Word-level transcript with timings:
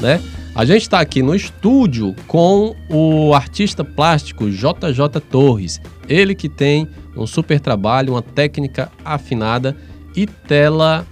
né? 0.00 0.20
A 0.54 0.64
gente 0.64 0.82
está 0.82 1.00
aqui 1.00 1.22
no 1.22 1.34
estúdio 1.34 2.14
com 2.26 2.74
o 2.88 3.32
artista 3.34 3.84
plástico 3.84 4.50
JJ 4.50 5.20
Torres. 5.30 5.80
Ele 6.08 6.34
que 6.34 6.48
tem 6.48 6.88
um 7.16 7.26
super 7.26 7.60
trabalho, 7.60 8.14
uma 8.14 8.22
técnica 8.22 8.90
afinada 9.04 9.76
e 10.16 10.26
tela 10.26 11.06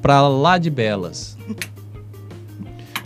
para 0.00 0.26
lá 0.28 0.56
de 0.56 0.70
belas. 0.70 1.36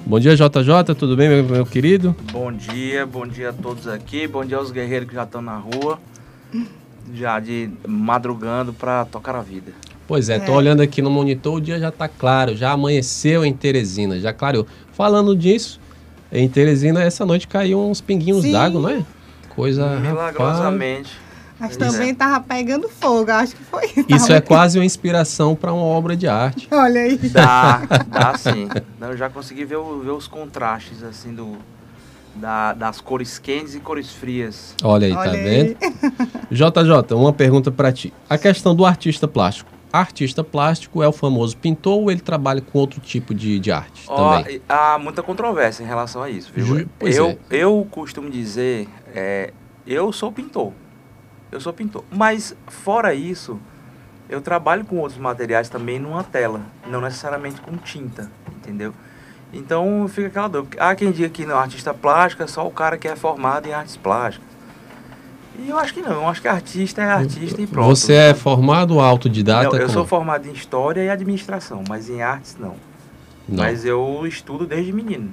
Bom 0.05 0.19
dia, 0.19 0.35
JJ, 0.35 0.95
tudo 0.99 1.17
bem, 1.17 1.29
meu, 1.29 1.45
meu, 1.45 1.67
querido? 1.67 2.17
Bom 2.33 2.53
dia, 2.53 3.07
bom 3.07 3.27
dia 3.27 3.51
a 3.51 3.53
todos 3.53 3.87
aqui, 3.87 4.27
bom 4.27 4.45
dia 4.45 4.57
aos 4.57 4.71
guerreiros 4.71 5.09
que 5.09 5.15
já 5.15 5.23
estão 5.23 5.41
na 5.41 5.57
rua, 5.57 6.01
já 7.15 7.39
de 7.39 7.71
madrugando 7.87 8.73
para 8.73 9.05
tocar 9.05 9.37
a 9.37 9.41
vida. 9.41 9.73
Pois 10.11 10.29
é, 10.29 10.35
é, 10.35 10.41
tô 10.41 10.55
olhando 10.55 10.83
aqui 10.83 11.01
no 11.01 11.09
monitor, 11.09 11.55
o 11.55 11.61
dia 11.61 11.79
já 11.79 11.93
tá 11.93 12.09
claro, 12.09 12.57
já 12.57 12.73
amanheceu 12.73 13.45
em 13.45 13.53
Teresina, 13.53 14.19
já 14.19 14.33
clareou. 14.33 14.67
Falando 14.93 15.37
disso, 15.37 15.81
em 16.33 16.49
Teresina, 16.49 17.01
essa 17.01 17.25
noite 17.25 17.47
caiu 17.47 17.79
uns 17.81 18.01
pinguinhos 18.01 18.43
d'água, 18.43 18.81
não 18.81 18.89
é? 18.89 19.05
Coisa. 19.51 20.01
Milagrosamente. 20.01 21.13
Rapaz. 21.61 21.77
Mas 21.79 21.93
também 21.93 22.11
estava 22.11 22.39
é. 22.39 22.57
pegando 22.57 22.89
fogo, 22.89 23.31
acho 23.31 23.55
que 23.55 23.63
foi. 23.63 23.89
Isso 24.09 24.33
é 24.33 24.41
quase 24.41 24.81
uma 24.81 24.85
inspiração 24.85 25.55
para 25.55 25.73
uma 25.73 25.85
obra 25.85 26.17
de 26.17 26.27
arte. 26.27 26.67
Olha 26.75 27.03
aí. 27.03 27.17
Dá, 27.17 27.83
dá 28.09 28.37
sim. 28.37 28.69
Eu 29.01 29.17
já 29.17 29.31
consegui 29.31 29.65
ver, 29.65 29.79
ver 30.03 30.11
os 30.11 30.27
contrastes, 30.27 31.05
assim, 31.05 31.33
do, 31.33 31.57
da, 32.35 32.73
das 32.73 33.01
cores 33.01 33.39
quentes 33.39 33.77
e 33.77 33.79
cores 33.79 34.11
frias. 34.11 34.75
Olha 34.83 35.07
aí, 35.07 35.13
tá 35.13 35.21
Olha 35.21 35.31
tá 35.31 35.37
aí. 35.37 35.77
vendo? 35.79 35.79
JJ, 36.51 37.15
uma 37.15 37.33
pergunta 37.33 37.71
para 37.71 37.93
ti. 37.93 38.13
A 38.29 38.37
questão 38.37 38.75
do 38.75 38.85
artista 38.85 39.29
plástico. 39.29 39.79
Artista 39.93 40.45
plástico 40.45 41.03
é 41.03 41.09
o 41.09 41.13
famoso 41.13 41.57
pintor 41.57 41.99
ou 41.99 42.11
ele 42.11 42.21
trabalha 42.21 42.61
com 42.61 42.79
outro 42.79 43.01
tipo 43.01 43.35
de, 43.35 43.59
de 43.59 43.73
arte 43.73 44.05
oh, 44.09 44.15
também? 44.15 44.63
Há 44.69 44.99
muita 44.99 45.23
controvérsia 45.23 45.83
em 45.83 45.87
relação 45.87 46.23
a 46.23 46.31
isso, 46.31 46.53
viu? 46.55 46.65
Ju, 46.65 46.89
eu, 47.01 47.27
é. 47.27 47.39
eu 47.51 47.87
costumo 47.91 48.31
dizer, 48.31 48.89
é, 49.15 49.53
eu 49.87 50.13
sou 50.13 50.31
pintor 50.31 50.73
eu 51.51 51.61
sou 51.61 51.73
pintor. 51.73 52.05
Mas, 52.11 52.55
fora 52.69 53.15
isso, 53.15 53.59
eu 54.29 54.41
trabalho 54.41 54.85
com 54.85 54.99
outros 54.99 55.19
materiais 55.19 55.69
também 55.69 55.99
numa 55.99 56.23
tela, 56.23 56.63
não 56.87 57.01
necessariamente 57.01 57.61
com 57.61 57.77
tinta, 57.77 58.31
entendeu? 58.53 58.95
Então 59.53 60.07
fica 60.09 60.29
aquela 60.29 60.49
dúvida. 60.49 60.77
Há 60.83 60.95
quem 60.95 61.11
diga 61.11 61.29
que 61.29 61.45
não, 61.45 61.59
artista 61.59 61.93
plástico 61.93 62.43
é 62.43 62.47
só 62.47 62.67
o 62.67 62.71
cara 62.71 62.97
que 62.97 63.09
é 63.09 63.17
formado 63.17 63.67
em 63.67 63.73
artes 63.73 63.97
plásticas. 63.97 64.50
E 65.59 65.69
eu 65.69 65.79
acho 65.79 65.93
que 65.93 66.01
não, 66.01 66.13
eu 66.13 66.29
acho 66.29 66.41
que 66.41 66.49
artista 66.49 67.03
é 67.03 67.05
artista 67.05 67.61
e 67.61 67.67
pronto. 67.67 67.89
Você 67.89 68.15
é 68.15 68.35
formado 68.35 68.95
ou 68.95 69.01
autodidata? 69.01 69.65
Não, 69.65 69.75
eu 69.75 69.81
como? 69.83 69.93
sou 69.93 70.07
formado 70.07 70.47
em 70.47 70.53
História 70.53 71.03
e 71.03 71.11
Administração, 71.11 71.83
mas 71.89 72.09
em 72.09 72.23
artes 72.23 72.57
não. 72.59 72.75
não. 73.49 73.65
Mas 73.65 73.85
eu 73.85 74.27
estudo 74.27 74.67
desde 74.67 74.93
menino. 74.93 75.33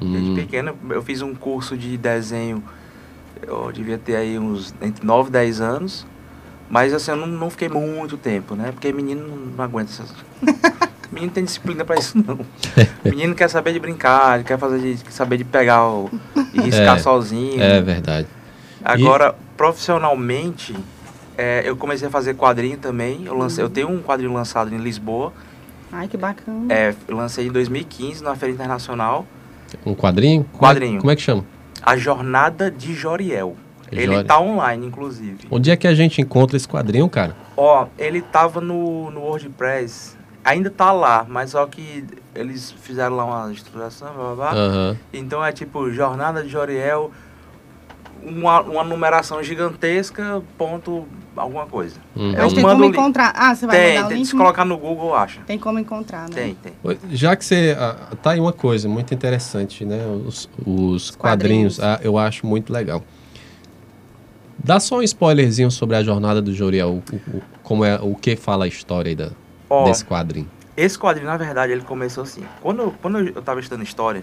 Desde 0.00 0.30
hum. 0.30 0.34
pequeno, 0.34 0.74
eu 0.90 1.02
fiz 1.02 1.22
um 1.22 1.34
curso 1.34 1.76
de 1.76 1.96
desenho 1.96 2.62
eu 3.46 3.70
devia 3.72 3.98
ter 3.98 4.16
aí 4.16 4.38
uns 4.38 4.74
entre 4.80 5.04
9 5.04 5.28
e 5.28 5.32
10 5.32 5.60
anos. 5.60 6.06
Mas 6.70 6.94
assim, 6.94 7.10
eu 7.10 7.16
não, 7.16 7.26
não 7.26 7.50
fiquei 7.50 7.68
muito 7.68 8.16
tempo, 8.16 8.54
né? 8.54 8.72
Porque 8.72 8.92
menino 8.92 9.26
não, 9.26 9.36
não 9.36 9.64
aguenta 9.64 9.90
essas. 9.90 10.12
menino 11.12 11.30
tem 11.30 11.44
disciplina 11.44 11.84
para 11.84 11.96
isso, 11.96 12.16
não. 12.16 12.38
menino 13.04 13.34
quer 13.34 13.48
saber 13.48 13.74
de 13.74 13.78
brincar, 13.78 14.36
ele 14.36 14.44
quer 14.44 14.58
fazer 14.58 14.78
de, 14.78 15.12
saber 15.12 15.36
de 15.36 15.44
pegar 15.44 15.86
o, 15.86 16.10
e 16.54 16.60
riscar 16.62 16.96
é, 16.96 16.98
sozinho. 16.98 17.60
É 17.60 17.82
verdade. 17.82 18.26
Agora, 18.84 19.34
e... 19.36 19.56
profissionalmente, 19.56 20.74
é, 21.36 21.62
eu 21.64 21.76
comecei 21.76 22.08
a 22.08 22.10
fazer 22.10 22.34
quadrinho 22.34 22.78
também. 22.78 23.24
Eu, 23.24 23.36
lancei, 23.36 23.62
eu 23.64 23.70
tenho 23.70 23.88
um 23.88 24.02
quadrinho 24.02 24.32
lançado 24.32 24.74
em 24.74 24.78
Lisboa. 24.78 25.32
Ai, 25.90 26.08
que 26.08 26.16
bacana. 26.16 26.72
É, 26.72 26.94
eu 27.06 27.16
lancei 27.16 27.46
em 27.46 27.52
2015 27.52 28.22
na 28.22 28.34
Feira 28.34 28.54
Internacional. 28.54 29.26
Um 29.84 29.94
quadrinho? 29.94 30.44
Quadrinho. 30.44 30.92
Como 30.92 30.98
é, 30.98 31.00
como 31.00 31.10
é 31.10 31.16
que 31.16 31.22
chama? 31.22 31.44
A 31.82 31.96
Jornada 31.96 32.70
de 32.70 32.94
Joriel. 32.94 33.56
Ele 33.90 34.14
está 34.16 34.40
online, 34.40 34.86
inclusive. 34.86 35.46
Onde 35.50 35.70
é 35.70 35.76
que 35.76 35.86
a 35.86 35.94
gente 35.94 36.20
encontra 36.20 36.56
esse 36.56 36.66
quadrinho, 36.66 37.08
cara? 37.10 37.36
Ó, 37.56 37.86
ele 37.98 38.22
tava 38.22 38.60
no, 38.60 39.10
no 39.10 39.20
WordPress. 39.20 40.16
Ainda 40.42 40.70
tá 40.70 40.90
lá, 40.90 41.26
mas 41.28 41.50
só 41.50 41.66
que 41.66 42.04
eles 42.34 42.72
fizeram 42.72 43.14
lá 43.16 43.24
uma 43.24 43.52
estruturação, 43.52 44.12
blá, 44.14 44.34
blá, 44.34 44.34
blá. 44.34 44.54
Uhum. 44.54 44.96
Então 45.12 45.44
é 45.44 45.52
tipo 45.52 45.90
Jornada 45.92 46.42
de 46.42 46.48
Joriel, 46.48 47.12
uma, 48.24 48.60
uma 48.60 48.84
numeração 48.84 49.42
gigantesca, 49.42 50.42
ponto 50.56 51.06
alguma 51.36 51.66
coisa. 51.66 51.96
Uhum. 52.14 52.32
Mas 52.36 52.52
tem 52.52 52.62
como 52.62 52.84
encontrar. 52.84 53.32
Ah, 53.34 53.54
você 53.54 53.66
vai 53.66 53.76
tem, 53.76 53.96
mandar 53.96 54.08
o 54.08 54.16
link? 54.16 54.26
Se 54.26 54.36
colocar 54.36 54.64
no 54.64 54.76
Google, 54.76 55.14
acha. 55.14 55.40
Tem 55.46 55.58
como 55.58 55.78
encontrar, 55.78 56.28
né? 56.28 56.34
Tem, 56.34 56.54
tem. 56.54 56.72
Já 57.10 57.34
que 57.34 57.44
você... 57.44 57.76
Ah, 57.78 58.14
tá 58.22 58.32
aí 58.32 58.40
uma 58.40 58.52
coisa 58.52 58.88
muito 58.88 59.12
interessante, 59.14 59.84
né? 59.84 60.04
Os, 60.26 60.48
os 60.64 61.10
quadrinhos, 61.10 61.78
quadrinhos 61.78 61.80
ah, 61.80 62.00
eu 62.02 62.18
acho 62.18 62.46
muito 62.46 62.72
legal. 62.72 63.02
Dá 64.58 64.78
só 64.78 64.98
um 64.98 65.02
spoilerzinho 65.02 65.70
sobre 65.70 65.96
a 65.96 66.02
jornada 66.02 66.40
do 66.40 66.54
Joriel, 66.54 67.02
o, 67.12 67.36
o, 67.36 67.42
como 67.62 67.84
é, 67.84 67.98
o 68.00 68.14
que 68.14 68.36
fala 68.36 68.64
a 68.64 68.68
história 68.68 69.16
da, 69.16 69.30
oh, 69.68 69.84
desse 69.84 70.04
quadrinho. 70.04 70.48
Esse 70.76 70.98
quadrinho, 70.98 71.26
na 71.26 71.36
verdade, 71.36 71.72
ele 71.72 71.82
começou 71.82 72.22
assim. 72.22 72.44
Quando, 72.60 72.94
quando 73.02 73.18
eu 73.18 73.38
estava 73.40 73.58
estudando 73.58 73.84
história, 73.84 74.22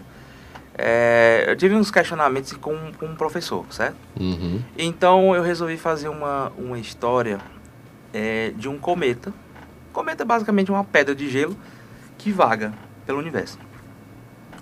é, 0.81 1.43
eu 1.45 1.57
tive 1.57 1.75
uns 1.75 1.91
questionamentos 1.91 2.53
com, 2.53 2.93
com 2.97 3.05
um 3.07 3.15
professor, 3.15 3.65
certo? 3.69 3.97
Uhum. 4.17 4.61
Então 4.77 5.35
eu 5.35 5.43
resolvi 5.43 5.75
fazer 5.75 6.07
uma, 6.07 6.53
uma 6.57 6.79
história 6.79 7.39
é, 8.13 8.53
de 8.55 8.69
um 8.69 8.77
cometa. 8.77 9.33
Cometa 9.91 10.23
é 10.23 10.25
basicamente 10.25 10.71
uma 10.71 10.85
pedra 10.85 11.13
de 11.13 11.29
gelo 11.29 11.57
que 12.17 12.31
vaga 12.31 12.71
pelo 13.05 13.19
universo. 13.19 13.59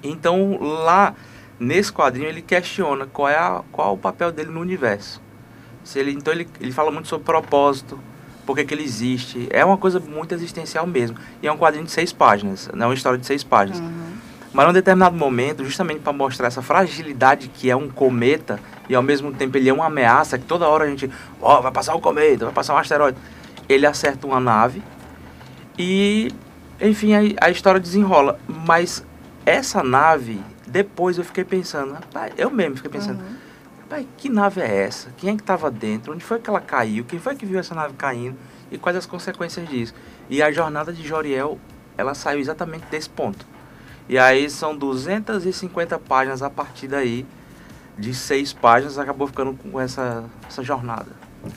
Então 0.02 0.58
lá 0.60 1.14
nesse 1.60 1.94
quadrinho 1.94 2.28
ele 2.28 2.42
questiona 2.42 3.06
qual 3.06 3.30
é 3.30 3.38
a, 3.38 3.62
qual 3.72 3.92
é 3.92 3.94
o 3.94 3.98
papel 3.98 4.32
dele 4.32 4.50
no 4.50 4.60
universo. 4.60 5.22
Se 5.84 6.00
ele, 6.00 6.14
então 6.14 6.34
ele, 6.34 6.50
ele 6.60 6.72
fala 6.72 6.90
muito 6.90 7.08
sobre 7.08 7.26
propósito, 7.26 8.00
por 8.44 8.58
que 8.58 8.74
ele 8.74 8.84
existe. 8.84 9.48
É 9.52 9.64
uma 9.64 9.78
coisa 9.78 10.00
muito 10.00 10.34
existencial 10.34 10.88
mesmo. 10.88 11.16
E 11.44 11.48
é 11.48 11.52
um 11.52 11.58
quadrinho 11.58 11.86
de 11.86 11.92
seis 11.92 12.12
páginas, 12.12 12.68
não 12.74 12.86
é 12.86 12.88
uma 12.88 12.96
história 12.96 13.20
de 13.20 13.26
seis 13.28 13.44
páginas. 13.44 13.80
Uhum. 13.80 14.17
Mas 14.54 14.66
em 14.66 14.70
um 14.70 14.74
determinado 14.74 15.16
momento, 15.16 15.64
justamente 15.64 16.00
para 16.00 16.14
mostrar 16.14 16.48
essa 16.48 16.62
fragilidade 16.62 17.48
que 17.50 17.70
é 17.70 17.76
um 17.76 17.90
cometa 17.90 18.60
e 18.90 18.96
ao 18.96 19.04
mesmo 19.04 19.32
tempo 19.34 19.58
ele 19.58 19.70
é 19.70 19.74
uma 19.74 19.88
ameaça, 19.88 20.38
que 20.38 20.46
toda 20.46 20.68
hora 20.68 20.86
a 20.86 20.88
gente, 20.88 21.12
ó, 21.42 21.60
oh, 21.60 21.62
vai 21.62 21.72
passar 21.72 21.96
um 21.96 22.02
cometa, 22.02 22.46
vai 22.46 22.54
passar 22.54 22.74
um 22.74 22.78
asteroide. 22.78 23.18
Ele 23.68 23.86
acerta 23.86 24.26
uma 24.26 24.40
nave 24.40 24.82
e, 25.78 26.32
enfim, 26.80 27.14
a, 27.14 27.48
a 27.48 27.50
história 27.50 27.80
desenrola. 27.80 28.40
Mas 28.48 29.06
essa 29.46 29.84
nave, 29.84 30.42
depois 30.66 31.18
eu 31.18 31.26
fiquei 31.26 31.44
pensando, 31.44 31.94
rapaz, 31.94 32.34
eu 32.38 32.50
mesmo 32.50 32.78
fiquei 32.78 32.92
pensando, 32.92 33.20
uhum. 33.20 33.36
rapaz, 33.82 34.08
que 34.16 34.30
nave 34.30 34.62
é 34.62 34.84
essa? 34.84 35.10
Quem 35.18 35.32
é 35.32 35.36
que 35.36 35.42
estava 35.42 35.70
dentro? 35.70 36.14
Onde 36.14 36.24
foi 36.24 36.40
que 36.40 36.50
ela 36.50 36.62
caiu? 36.62 37.04
Quem 37.04 37.20
foi 37.20 37.36
que 37.36 37.46
viu 37.46 37.60
essa 37.60 37.76
nave 37.76 37.94
caindo? 37.96 38.38
E 38.72 38.78
quais 38.78 38.98
as 38.98 39.06
consequências 39.06 39.68
disso? 39.68 39.94
E 40.30 40.42
a 40.42 40.52
jornada 40.52 40.94
de 40.94 41.06
Joriel, 41.06 41.60
ela 41.98 42.14
saiu 42.14 42.40
exatamente 42.40 42.86
desse 42.90 43.10
ponto 43.10 43.57
e 44.10 44.18
aí 44.18 44.50
são 44.50 44.76
250 44.76 46.00
páginas 46.00 46.42
a 46.42 46.50
partir 46.50 46.88
daí, 46.88 47.26
de 47.98 48.14
seis 48.14 48.54
páginas, 48.54 48.98
acabou 48.98 49.28
ficando 49.28 49.54
com 49.54 49.80
essa, 49.80 50.24
essa 50.48 50.64
jornada. 50.64 51.08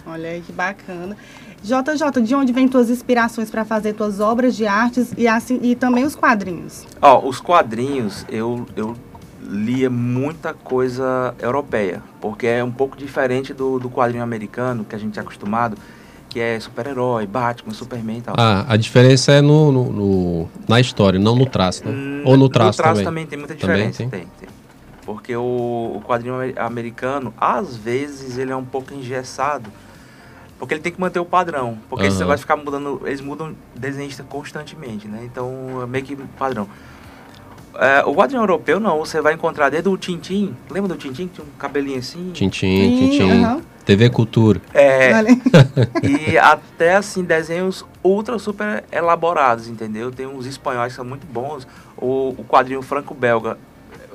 Olha 0.07 0.31
aí 0.31 0.41
que 0.41 0.53
bacana. 0.53 1.17
JJ, 1.63 2.23
de 2.23 2.35
onde 2.35 2.53
vêm 2.53 2.67
tuas 2.67 2.89
inspirações 2.89 3.51
para 3.51 3.65
fazer 3.65 3.93
tuas 3.93 4.19
obras 4.19 4.57
de 4.57 4.67
artes 4.67 5.13
e, 5.17 5.29
assim, 5.29 5.61
e 5.63 5.75
também 5.75 6.05
os 6.05 6.15
quadrinhos? 6.15 6.87
Ó, 7.03 7.21
oh, 7.23 7.29
os 7.29 7.41
quadrinhos, 7.41 8.25
eu, 8.31 8.67
eu 8.75 8.97
lia 9.43 9.91
muita 9.91 10.55
coisa 10.55 11.35
europeia, 11.39 12.03
porque 12.21 12.47
é 12.47 12.65
um 12.65 12.71
pouco 12.71 12.97
diferente 12.97 13.53
do, 13.53 13.79
do 13.79 13.91
quadrinho 13.91 14.23
americano 14.23 14.85
que 14.85 14.95
a 14.95 14.99
gente 14.99 15.19
é 15.19 15.23
acostumado 15.23 15.77
que 16.31 16.39
é 16.39 16.59
super-herói, 16.61 17.27
Batman, 17.27 17.75
Superman 17.75 18.19
e 18.19 18.23
tal. 18.23 18.37
Ah, 18.39 18.65
a 18.69 18.77
diferença 18.77 19.33
é 19.33 19.41
no, 19.41 19.73
no, 19.73 19.93
no 19.93 20.49
na 20.67 20.81
história, 20.81 21.19
não 21.19 21.35
no 21.35 21.45
traço, 21.45 21.85
né? 21.85 21.91
Hum, 21.91 22.23
Ou 22.25 22.37
no 22.37 22.49
traço, 22.49 22.79
no 22.79 22.85
traço 22.85 23.01
também. 23.01 23.05
também 23.05 23.27
tem 23.27 23.39
muita 23.39 23.55
diferença, 23.55 23.99
tem? 23.99 24.09
tem, 24.09 24.27
tem. 24.39 24.49
Porque 25.05 25.35
o, 25.35 25.43
o 25.97 26.03
quadrinho 26.07 26.37
americano, 26.57 27.35
às 27.37 27.77
vezes, 27.77 28.39
ele 28.39 28.53
é 28.53 28.57
um 28.57 28.65
pouco 28.65 28.95
engessado, 28.95 29.71
porque 30.57 30.73
ele 30.73 30.81
tem 30.81 30.93
que 30.93 31.01
manter 31.01 31.19
o 31.19 31.25
padrão. 31.25 31.79
Porque 31.89 32.05
uhum. 32.05 32.11
você 32.13 32.25
vai 32.25 32.39
ficar 32.39 32.57
mudando, 32.57 33.03
eles 33.05 33.21
mudam 33.21 33.57
desenhista 33.75 34.23
constantemente, 34.23 35.09
né? 35.09 35.23
Então, 35.25 35.83
é 35.83 35.87
meio 35.87 36.05
que 36.05 36.15
padrão. 36.39 36.69
É, 37.75 38.05
o 38.05 38.15
quadrinho 38.15 38.43
europeu, 38.43 38.79
não, 38.79 38.99
você 38.99 39.21
vai 39.21 39.35
encontrar 39.35 39.69
desde 39.69 39.89
o 39.89 39.97
Tintim, 39.97 40.55
lembra 40.71 40.89
do 40.89 40.97
Tintim, 40.97 41.27
que 41.27 41.35
tinha 41.35 41.47
um 41.47 41.59
cabelinho 41.59 41.99
assim? 41.99 42.31
Tintim, 42.33 42.99
Tintim. 42.99 43.23
Uhum. 43.23 43.63
TV 43.85 44.11
Cultura. 44.11 44.61
É. 44.75 45.11
e 46.07 46.39
até 46.39 46.97
assim, 46.97 47.25
desenhos 47.25 47.85
ultra 48.03 48.39
super 48.39 48.85
elaborados, 48.93 49.69
entendeu? 49.69 50.11
Tem 50.11 50.27
uns 50.27 50.47
espanhóis 50.47 50.93
que 50.93 50.97
são 50.97 51.05
muito 51.05 51.27
bons. 51.27 51.67
O, 51.97 52.35
o 52.39 52.45
quadrinho 52.45 52.83
franco-belga 52.83 53.59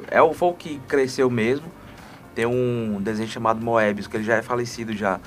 é 0.10 0.22
o 0.22 0.34
foi 0.34 0.54
que 0.54 0.80
cresceu 0.88 1.30
mesmo. 1.30 1.66
Tem 2.34 2.46
um 2.46 3.00
desenho 3.02 3.30
chamado 3.30 3.64
Moebius, 3.64 4.08
que 4.08 4.18
ele 4.18 4.24
já 4.24 4.36
é 4.36 4.42
falecido 4.42 4.94
já. 4.94 5.20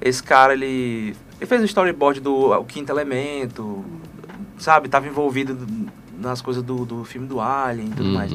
Esse 0.00 0.22
cara, 0.22 0.52
ele, 0.54 1.14
ele 1.38 1.46
fez 1.46 1.62
o 1.62 1.64
storyboard 1.64 2.20
do 2.20 2.52
o 2.52 2.64
Quinto 2.64 2.90
Elemento, 2.90 3.84
sabe? 4.58 4.88
Tava 4.88 5.06
envolvido 5.06 5.66
nas 6.18 6.40
coisas 6.40 6.62
do, 6.62 6.84
do 6.84 7.04
filme 7.04 7.26
do 7.26 7.40
Alien 7.40 7.88
e 7.88 7.90
tudo 7.90 8.08
uhum. 8.08 8.14
mais. 8.14 8.32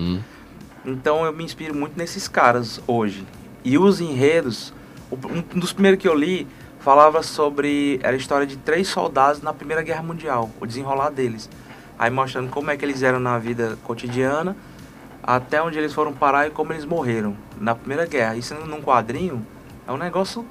Então 0.85 1.25
eu 1.25 1.33
me 1.33 1.43
inspiro 1.43 1.75
muito 1.75 1.97
nesses 1.97 2.27
caras 2.27 2.81
hoje. 2.87 3.25
E 3.63 3.77
os 3.77 3.99
enredos, 3.99 4.73
um 5.11 5.59
dos 5.59 5.73
primeiros 5.73 5.99
que 6.01 6.07
eu 6.07 6.15
li 6.15 6.47
falava 6.79 7.21
sobre. 7.23 7.99
Era 8.01 8.13
a 8.13 8.17
história 8.17 8.47
de 8.47 8.57
três 8.57 8.87
soldados 8.87 9.41
na 9.41 9.53
Primeira 9.53 9.81
Guerra 9.81 10.03
Mundial, 10.03 10.49
o 10.59 10.65
desenrolar 10.65 11.09
deles. 11.09 11.49
Aí 11.97 12.09
mostrando 12.09 12.49
como 12.49 12.71
é 12.71 12.77
que 12.77 12.85
eles 12.85 13.03
eram 13.03 13.19
na 13.19 13.37
vida 13.37 13.77
cotidiana, 13.83 14.55
até 15.21 15.61
onde 15.61 15.77
eles 15.77 15.93
foram 15.93 16.13
parar 16.13 16.47
e 16.47 16.49
como 16.49 16.71
eles 16.71 16.85
morreram 16.85 17.35
na 17.59 17.75
Primeira 17.75 18.05
Guerra. 18.05 18.37
Isso 18.37 18.53
num 18.55 18.81
quadrinho 18.81 19.45
é 19.87 19.91
um 19.91 19.97
negócio 19.97 20.45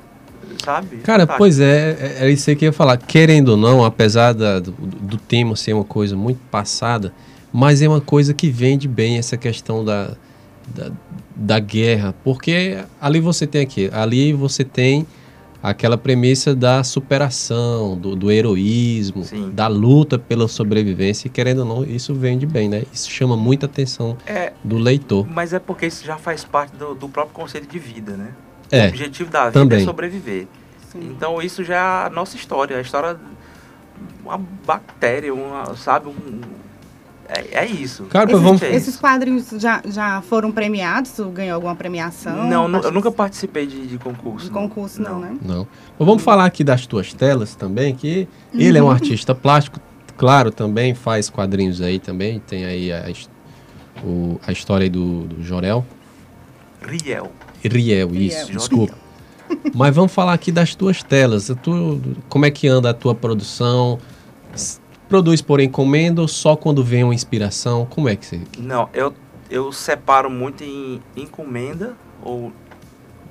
sabe? 0.64 0.98
Cara, 0.98 1.20
fantástico. 1.20 1.38
pois 1.38 1.60
é, 1.60 2.16
é, 2.20 2.26
é 2.26 2.30
isso 2.30 2.48
aí 2.48 2.56
que 2.56 2.64
eu 2.64 2.68
ia 2.68 2.72
falar. 2.72 2.96
Querendo 2.96 3.50
ou 3.50 3.56
não, 3.56 3.84
apesar 3.84 4.32
da, 4.32 4.60
do, 4.60 4.72
do 4.72 5.16
tema 5.16 5.56
ser 5.56 5.72
uma 5.72 5.84
coisa 5.84 6.16
muito 6.16 6.40
passada, 6.50 7.12
mas 7.52 7.82
é 7.82 7.88
uma 7.88 8.00
coisa 8.00 8.34
que 8.34 8.50
vende 8.50 8.86
bem 8.86 9.18
essa 9.18 9.36
questão 9.36 9.84
da, 9.84 10.12
da, 10.74 10.90
da 11.38 11.60
guerra, 11.60 12.12
porque 12.24 12.78
ali 13.00 13.20
você 13.20 13.46
tem 13.46 13.62
aqui, 13.62 13.88
ali 13.92 14.32
você 14.32 14.64
tem 14.64 15.06
aquela 15.62 15.96
premissa 15.96 16.54
da 16.54 16.82
superação, 16.82 17.96
do, 17.96 18.16
do 18.16 18.30
heroísmo, 18.30 19.24
Sim. 19.24 19.50
da 19.52 19.68
luta 19.68 20.18
pela 20.18 20.48
sobrevivência, 20.48 21.28
e 21.28 21.30
querendo 21.30 21.60
ou 21.60 21.64
não, 21.64 21.84
isso 21.84 22.12
vende 22.12 22.44
bem, 22.44 22.68
né? 22.68 22.82
Isso 22.92 23.08
chama 23.10 23.36
muita 23.36 23.66
atenção 23.66 24.16
é, 24.26 24.52
do 24.64 24.76
leitor. 24.76 25.26
Mas 25.28 25.52
é 25.52 25.60
porque 25.60 25.86
isso 25.86 26.04
já 26.04 26.16
faz 26.16 26.44
parte 26.44 26.76
do, 26.76 26.94
do 26.94 27.08
próprio 27.08 27.34
conceito 27.34 27.68
de 27.68 27.78
vida, 27.78 28.16
né? 28.16 28.32
É, 28.70 28.86
o 28.86 28.88
objetivo 28.88 29.30
da 29.30 29.46
vida 29.46 29.58
é 29.58 29.62
também. 29.62 29.80
é 29.80 29.84
sobreviver. 29.84 30.46
Sim. 30.92 31.12
Então 31.16 31.40
isso 31.40 31.62
já 31.62 31.76
é 31.76 32.06
a 32.06 32.10
nossa 32.10 32.36
história, 32.36 32.76
a 32.76 32.80
história 32.80 33.18
uma 34.24 34.38
bactéria, 34.66 35.32
uma, 35.32 35.74
sabe, 35.74 36.08
um, 36.08 36.40
é, 37.28 37.64
é, 37.64 37.66
isso. 37.66 38.04
Cara, 38.04 38.30
esses, 38.30 38.42
vamos... 38.42 38.62
esses 38.62 38.96
quadrinhos 38.96 39.48
já, 39.58 39.82
já 39.86 40.22
foram 40.22 40.50
premiados? 40.50 41.12
Tu 41.12 41.24
ganhou 41.26 41.56
alguma 41.56 41.74
premiação? 41.76 42.48
Não, 42.48 42.68
eu 42.82 42.90
nunca 42.90 43.10
participei 43.12 43.66
de, 43.66 43.86
de 43.86 43.98
concurso. 43.98 44.46
De 44.46 44.50
concurso, 44.50 45.02
não, 45.02 45.12
não 45.12 45.20
né? 45.20 45.36
Não. 45.42 45.68
Mas 45.98 46.06
vamos 46.08 46.22
falar 46.22 46.46
aqui 46.46 46.64
das 46.64 46.86
tuas 46.86 47.12
telas 47.12 47.54
também, 47.54 47.94
que 47.94 48.26
uhum. 48.54 48.60
ele 48.60 48.78
é 48.78 48.82
um 48.82 48.90
artista 48.90 49.34
plástico, 49.34 49.78
claro, 50.16 50.50
também 50.50 50.94
faz 50.94 51.28
quadrinhos 51.28 51.82
aí 51.82 51.98
também. 51.98 52.40
Tem 52.40 52.64
aí 52.64 52.90
a, 52.90 53.04
o, 54.02 54.40
a 54.46 54.50
história 54.50 54.84
aí 54.84 54.90
do, 54.90 55.24
do 55.24 55.42
Jorel. 55.42 55.84
Riel. 56.80 57.30
Riel, 57.62 58.14
isso, 58.14 58.46
Riel. 58.46 58.58
desculpa. 58.58 58.94
Mas 59.74 59.94
vamos 59.94 60.12
falar 60.12 60.32
aqui 60.32 60.50
das 60.50 60.74
tuas 60.74 61.02
telas. 61.02 61.50
Tu, 61.62 62.00
como 62.28 62.46
é 62.46 62.50
que 62.50 62.66
anda 62.68 62.90
a 62.90 62.94
tua 62.94 63.14
produção? 63.14 63.98
Produz 65.08 65.40
por 65.40 65.58
encomenda 65.60 66.20
ou 66.20 66.28
só 66.28 66.54
quando 66.54 66.84
vem 66.84 67.02
uma 67.02 67.14
inspiração? 67.14 67.86
Como 67.86 68.08
é 68.08 68.16
que 68.16 68.26
você... 68.26 68.40
Não, 68.58 68.90
eu, 68.92 69.14
eu 69.50 69.72
separo 69.72 70.28
muito 70.28 70.62
em 70.62 71.00
encomenda 71.16 71.96
ou, 72.22 72.52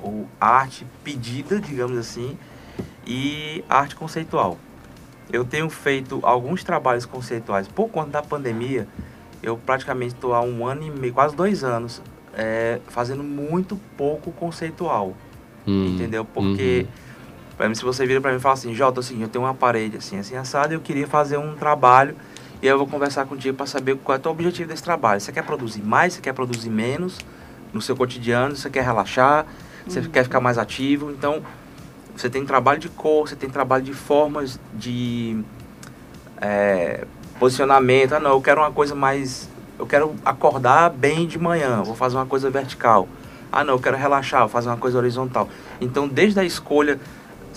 ou 0.02 0.28
arte 0.42 0.86
pedida, 1.04 1.60
digamos 1.60 1.98
assim, 1.98 2.36
e 3.06 3.64
arte 3.70 3.96
conceitual. 3.96 4.58
Eu 5.32 5.46
tenho 5.46 5.70
feito 5.70 6.20
alguns 6.24 6.64
trabalhos 6.64 7.06
conceituais. 7.06 7.68
Por 7.68 7.90
conta 7.90 8.12
da 8.12 8.22
pandemia, 8.24 8.88
eu 9.44 9.58
praticamente 9.58 10.16
estou 10.16 10.34
há 10.34 10.42
um 10.42 10.66
ano 10.66 10.84
e 10.84 10.90
meio, 10.90 11.14
quase 11.14 11.36
dois 11.36 11.64
anos, 11.64 12.02
é, 12.34 12.80
fazendo 12.88 13.24
muito 13.24 13.80
pouco 13.96 14.32
conceitual. 14.32 15.16
Hum, 15.68 15.94
entendeu? 15.94 16.26
Porque, 16.26 16.88
uhum. 17.60 17.76
se 17.76 17.84
você 17.84 18.06
vira 18.06 18.22
para 18.22 18.32
mim 18.32 18.38
e 18.38 18.40
fala 18.40 18.54
assim, 18.54 18.74
Jota, 18.74 19.00
assim, 19.00 19.22
eu 19.22 19.28
tenho 19.28 19.46
uma 19.46 19.54
parede 19.54 19.98
assim, 19.98 20.20
assim, 20.20 20.36
assada, 20.36 20.74
eu 20.74 20.80
queria 20.80 21.08
fazer 21.08 21.38
um 21.38 21.56
trabalho 21.56 22.16
e 22.62 22.68
eu 22.68 22.78
vou 22.78 22.88
conversar 22.88 23.26
contigo 23.26 23.56
para 23.56 23.66
saber 23.66 23.96
qual 23.98 24.16
é 24.16 24.20
o 24.20 24.22
teu 24.22 24.32
objetivo 24.32 24.70
desse 24.70 24.84
trabalho. 24.84 25.22
Você 25.22 25.32
quer 25.32 25.44
produzir 25.44 25.82
mais, 25.82 26.14
você 26.14 26.22
quer 26.22 26.34
produzir 26.34 26.70
menos 26.70 27.18
no 27.74 27.82
seu 27.82 27.96
cotidiano, 27.96 28.56
você 28.56 28.70
quer 28.70 28.84
relaxar, 28.84 29.46
você 29.86 30.00
uhum. 30.00 30.10
quer 30.10 30.24
ficar 30.24 30.40
mais 30.40 30.58
ativo. 30.58 31.12
Então, 31.12 31.42
você 32.16 32.30
tem 32.30 32.46
trabalho 32.46 32.80
de 32.80 32.90
cor, 32.90 33.28
você 33.28 33.36
tem 33.36 33.50
trabalho 33.50 33.84
de 33.84 33.94
formas 33.94 34.60
de 34.74 35.40
é, 36.42 37.06
posicionamento. 37.40 38.14
Ah, 38.14 38.20
não, 38.20 38.32
eu 38.32 38.42
quero 38.42 38.62
uma 38.62 38.72
coisa 38.72 38.96
mais 38.96 39.48
eu 39.80 39.86
quero 39.86 40.16
acordar 40.26 40.90
bem 40.90 41.28
de 41.28 41.38
manhã, 41.38 41.84
vou 41.84 41.96
fazer 41.96 42.16
uma 42.16 42.26
coisa 42.26 42.50
vertical. 42.50 43.08
Ah, 43.52 43.64
não, 43.64 43.76
eu 43.76 43.80
quero 43.80 43.96
relaxar, 43.96 44.42
vou 44.42 44.50
fazer 44.50 44.70
uma 44.70 44.78
coisa 44.78 44.98
horizontal. 44.98 45.48
Então, 45.80 46.08
desde 46.08 46.40
a 46.40 46.44
escolha 46.44 47.00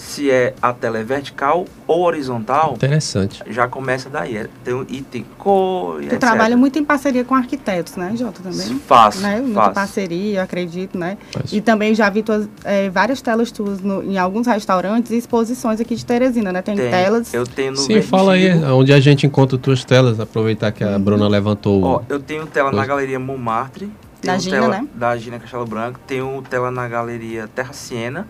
se 0.01 0.31
é 0.31 0.55
a 0.63 0.73
tela 0.73 0.99
é 0.99 1.05
vertical 1.05 1.67
ou 1.87 2.03
horizontal. 2.03 2.73
Interessante. 2.75 3.43
Já 3.49 3.69
começa 3.69 4.09
daí. 4.09 4.37
É, 4.37 4.49
tem, 4.65 4.87
e 4.89 5.03
tem 5.03 5.25
cor. 5.37 6.01
Tu 6.03 6.19
trabalha 6.19 6.57
muito 6.57 6.79
em 6.79 6.85
parceria 6.85 7.23
com 7.23 7.35
arquitetos, 7.35 7.97
né, 7.97 8.13
Jota? 8.17 8.43
Também? 8.43 8.81
Faço. 8.87 9.21
Né? 9.21 9.41
Muita 9.41 9.61
faço. 9.61 9.75
parceria, 9.75 10.43
acredito, 10.43 10.99
né? 10.99 11.19
Faço. 11.31 11.55
E 11.55 11.61
também 11.61 11.95
já 11.95 12.09
vi 12.09 12.23
tuas, 12.23 12.49
é, 12.65 12.89
várias 12.89 13.21
telas 13.21 13.53
tuas 13.53 13.81
no, 13.81 14.03
em 14.03 14.17
alguns 14.17 14.47
restaurantes 14.47 15.13
e 15.13 15.19
exposições 15.19 15.81
aqui 15.81 15.95
de 15.95 16.05
Teresina, 16.05 16.51
né? 16.51 16.63
Tem, 16.63 16.75
tem. 16.75 16.91
telas. 16.91 17.33
Eu 17.35 17.47
tenho 17.47 17.73
no 17.73 17.77
Sim, 17.77 17.95
Vertigo. 17.95 18.09
fala 18.09 18.33
aí 18.33 18.53
onde 18.65 18.93
a 18.93 19.01
gente 19.01 19.27
encontra 19.27 19.59
tuas 19.59 19.85
telas, 19.85 20.19
aproveitar 20.19 20.73
que 20.73 20.83
a 20.83 20.93
uhum. 20.93 21.01
Bruna 21.01 21.29
levantou. 21.29 21.83
Ó, 21.83 22.03
eu 22.09 22.19
tenho 22.19 22.47
tela 22.47 22.73
na 22.73 22.87
Galeria 22.87 23.19
Montmartre. 23.19 23.91
Da 24.23 24.37
Gina, 24.37 24.61
tela, 24.61 24.69
né? 24.69 24.89
Da 24.95 25.17
Gina 25.17 25.39
Castelo 25.39 25.65
Branco. 25.65 25.99
Tenho 26.07 26.43
tela 26.49 26.71
na 26.71 26.87
Galeria 26.87 27.49
Terra 27.49 27.73
Siena, 27.73 28.27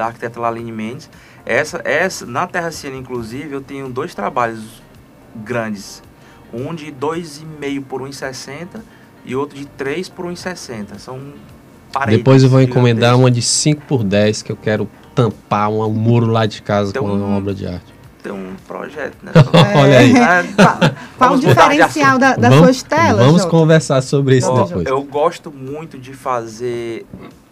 da 0.00 0.06
arquiteta 0.06 0.40
Laline 0.40 0.72
Mendes. 0.72 1.10
Essa, 1.44 1.82
essa, 1.84 2.24
na 2.24 2.46
Terra 2.46 2.70
Siena, 2.70 2.96
inclusive, 2.96 3.52
eu 3.52 3.60
tenho 3.60 3.88
dois 3.88 4.14
trabalhos 4.14 4.82
grandes. 5.36 6.02
Um 6.52 6.74
de 6.74 6.86
2,5 6.86 7.84
por 7.84 8.00
1,60 8.00 8.80
e 9.24 9.36
outro 9.36 9.58
de 9.58 9.66
3 9.66 10.08
por 10.08 10.24
1,60. 10.24 10.98
São 10.98 11.20
paredes. 11.92 12.18
Depois 12.18 12.42
eu 12.42 12.48
vou 12.48 12.62
encomendar 12.62 13.16
uma 13.16 13.30
de 13.30 13.42
5 13.42 13.82
por 13.86 14.02
10 14.02 14.42
que 14.42 14.50
eu 14.50 14.56
quero 14.56 14.88
tampar 15.14 15.70
um 15.70 15.90
muro 15.90 16.26
lá 16.26 16.46
de 16.46 16.62
casa 16.62 16.92
com 16.92 17.04
uma 17.04 17.36
obra 17.36 17.54
de 17.54 17.66
arte. 17.66 18.00
Tem 18.22 18.32
um 18.32 18.54
projeto, 18.66 19.16
né? 19.22 19.32
Olha 19.76 19.98
aí. 19.98 20.12
Qual 21.16 21.34
o 21.34 21.38
diferencial 21.38 22.18
da, 22.18 22.36
das 22.36 22.50
vamos, 22.50 22.64
suas 22.64 22.82
telas? 22.82 23.24
Vamos 23.24 23.44
conversar 23.44 24.02
sobre 24.02 24.38
isso 24.38 24.52
depois. 24.52 24.86
Eu 24.86 25.02
gosto 25.02 25.50
muito 25.50 25.98
de 25.98 26.12
fazer 26.12 27.06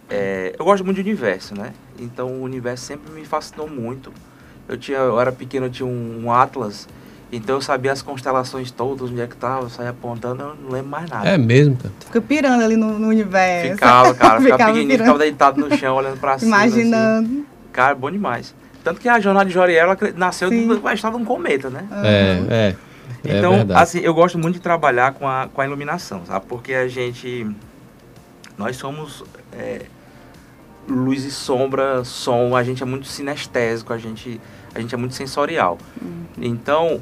é, 0.09 0.55
eu 0.57 0.65
gosto 0.65 0.83
muito 0.83 0.95
de 0.95 1.01
universo, 1.01 1.55
né? 1.55 1.73
Então 1.99 2.27
o 2.27 2.43
universo 2.43 2.85
sempre 2.85 3.11
me 3.11 3.25
fascinou 3.25 3.69
muito. 3.69 4.11
Eu 4.67 4.77
tinha, 4.77 4.97
eu 4.97 5.19
era 5.19 5.31
pequeno, 5.31 5.67
eu 5.67 5.69
tinha 5.69 5.87
um, 5.87 6.25
um 6.25 6.31
Atlas, 6.31 6.87
então 7.31 7.55
eu 7.55 7.61
sabia 7.61 7.91
as 7.91 8.01
constelações 8.01 8.71
todas, 8.71 9.09
onde 9.09 9.21
é 9.21 9.27
que 9.27 9.35
tava, 9.35 9.65
eu 9.65 9.69
saía 9.69 9.91
apontando, 9.91 10.41
eu 10.41 10.55
não 10.55 10.71
lembro 10.71 10.89
mais 10.89 11.09
nada. 11.09 11.29
É 11.29 11.37
mesmo, 11.37 11.75
cara. 11.75 11.93
Tu 11.99 12.05
fica 12.07 12.21
pirando 12.21 12.63
ali 12.63 12.75
no, 12.75 12.97
no 12.97 13.07
universo. 13.07 13.73
Ficava, 13.73 14.13
cara, 14.15 14.41
ficava, 14.41 14.41
ficava 14.41 14.57
pequenininho, 14.57 14.89
pirando. 14.89 15.05
ficava 15.05 15.19
deitado 15.19 15.61
no 15.61 15.77
chão, 15.77 15.95
olhando 15.95 16.19
pra 16.19 16.39
cima. 16.39 16.57
Imaginando. 16.57 17.29
Assim. 17.29 17.45
Cara, 17.71 17.93
bom 17.93 18.09
demais. 18.09 18.55
Tanto 18.83 18.99
que 18.99 19.07
a 19.07 19.19
jornada 19.19 19.45
de 19.45 19.53
Joriel 19.53 19.95
nasceu 20.15 20.49
do, 20.49 20.87
a 20.87 20.93
história 20.93 21.17
de 21.17 21.23
um 21.23 21.25
cometa, 21.25 21.69
né? 21.69 21.87
É, 22.03 22.43
é. 22.49 22.75
é 23.29 23.37
então, 23.37 23.53
é 23.53 23.65
assim, 23.75 23.99
eu 23.99 24.13
gosto 24.13 24.39
muito 24.39 24.55
de 24.55 24.61
trabalhar 24.61 25.13
com 25.13 25.27
a, 25.27 25.47
com 25.53 25.61
a 25.61 25.65
iluminação, 25.65 26.25
sabe? 26.25 26.45
Porque 26.47 26.73
a 26.73 26.87
gente. 26.87 27.45
Nós 28.57 28.75
somos. 28.75 29.23
É, 29.53 29.83
luz 30.87 31.23
e 31.23 31.31
sombra, 31.31 32.03
som, 32.03 32.55
a 32.55 32.63
gente 32.63 32.81
é 32.81 32.85
muito 32.85 33.07
sinestésico, 33.07 33.93
a 33.93 33.97
gente, 33.97 34.39
a 34.73 34.79
gente 34.79 34.93
é 34.93 34.97
muito 34.97 35.15
sensorial. 35.15 35.77
Uhum. 36.01 36.23
Então, 36.39 37.01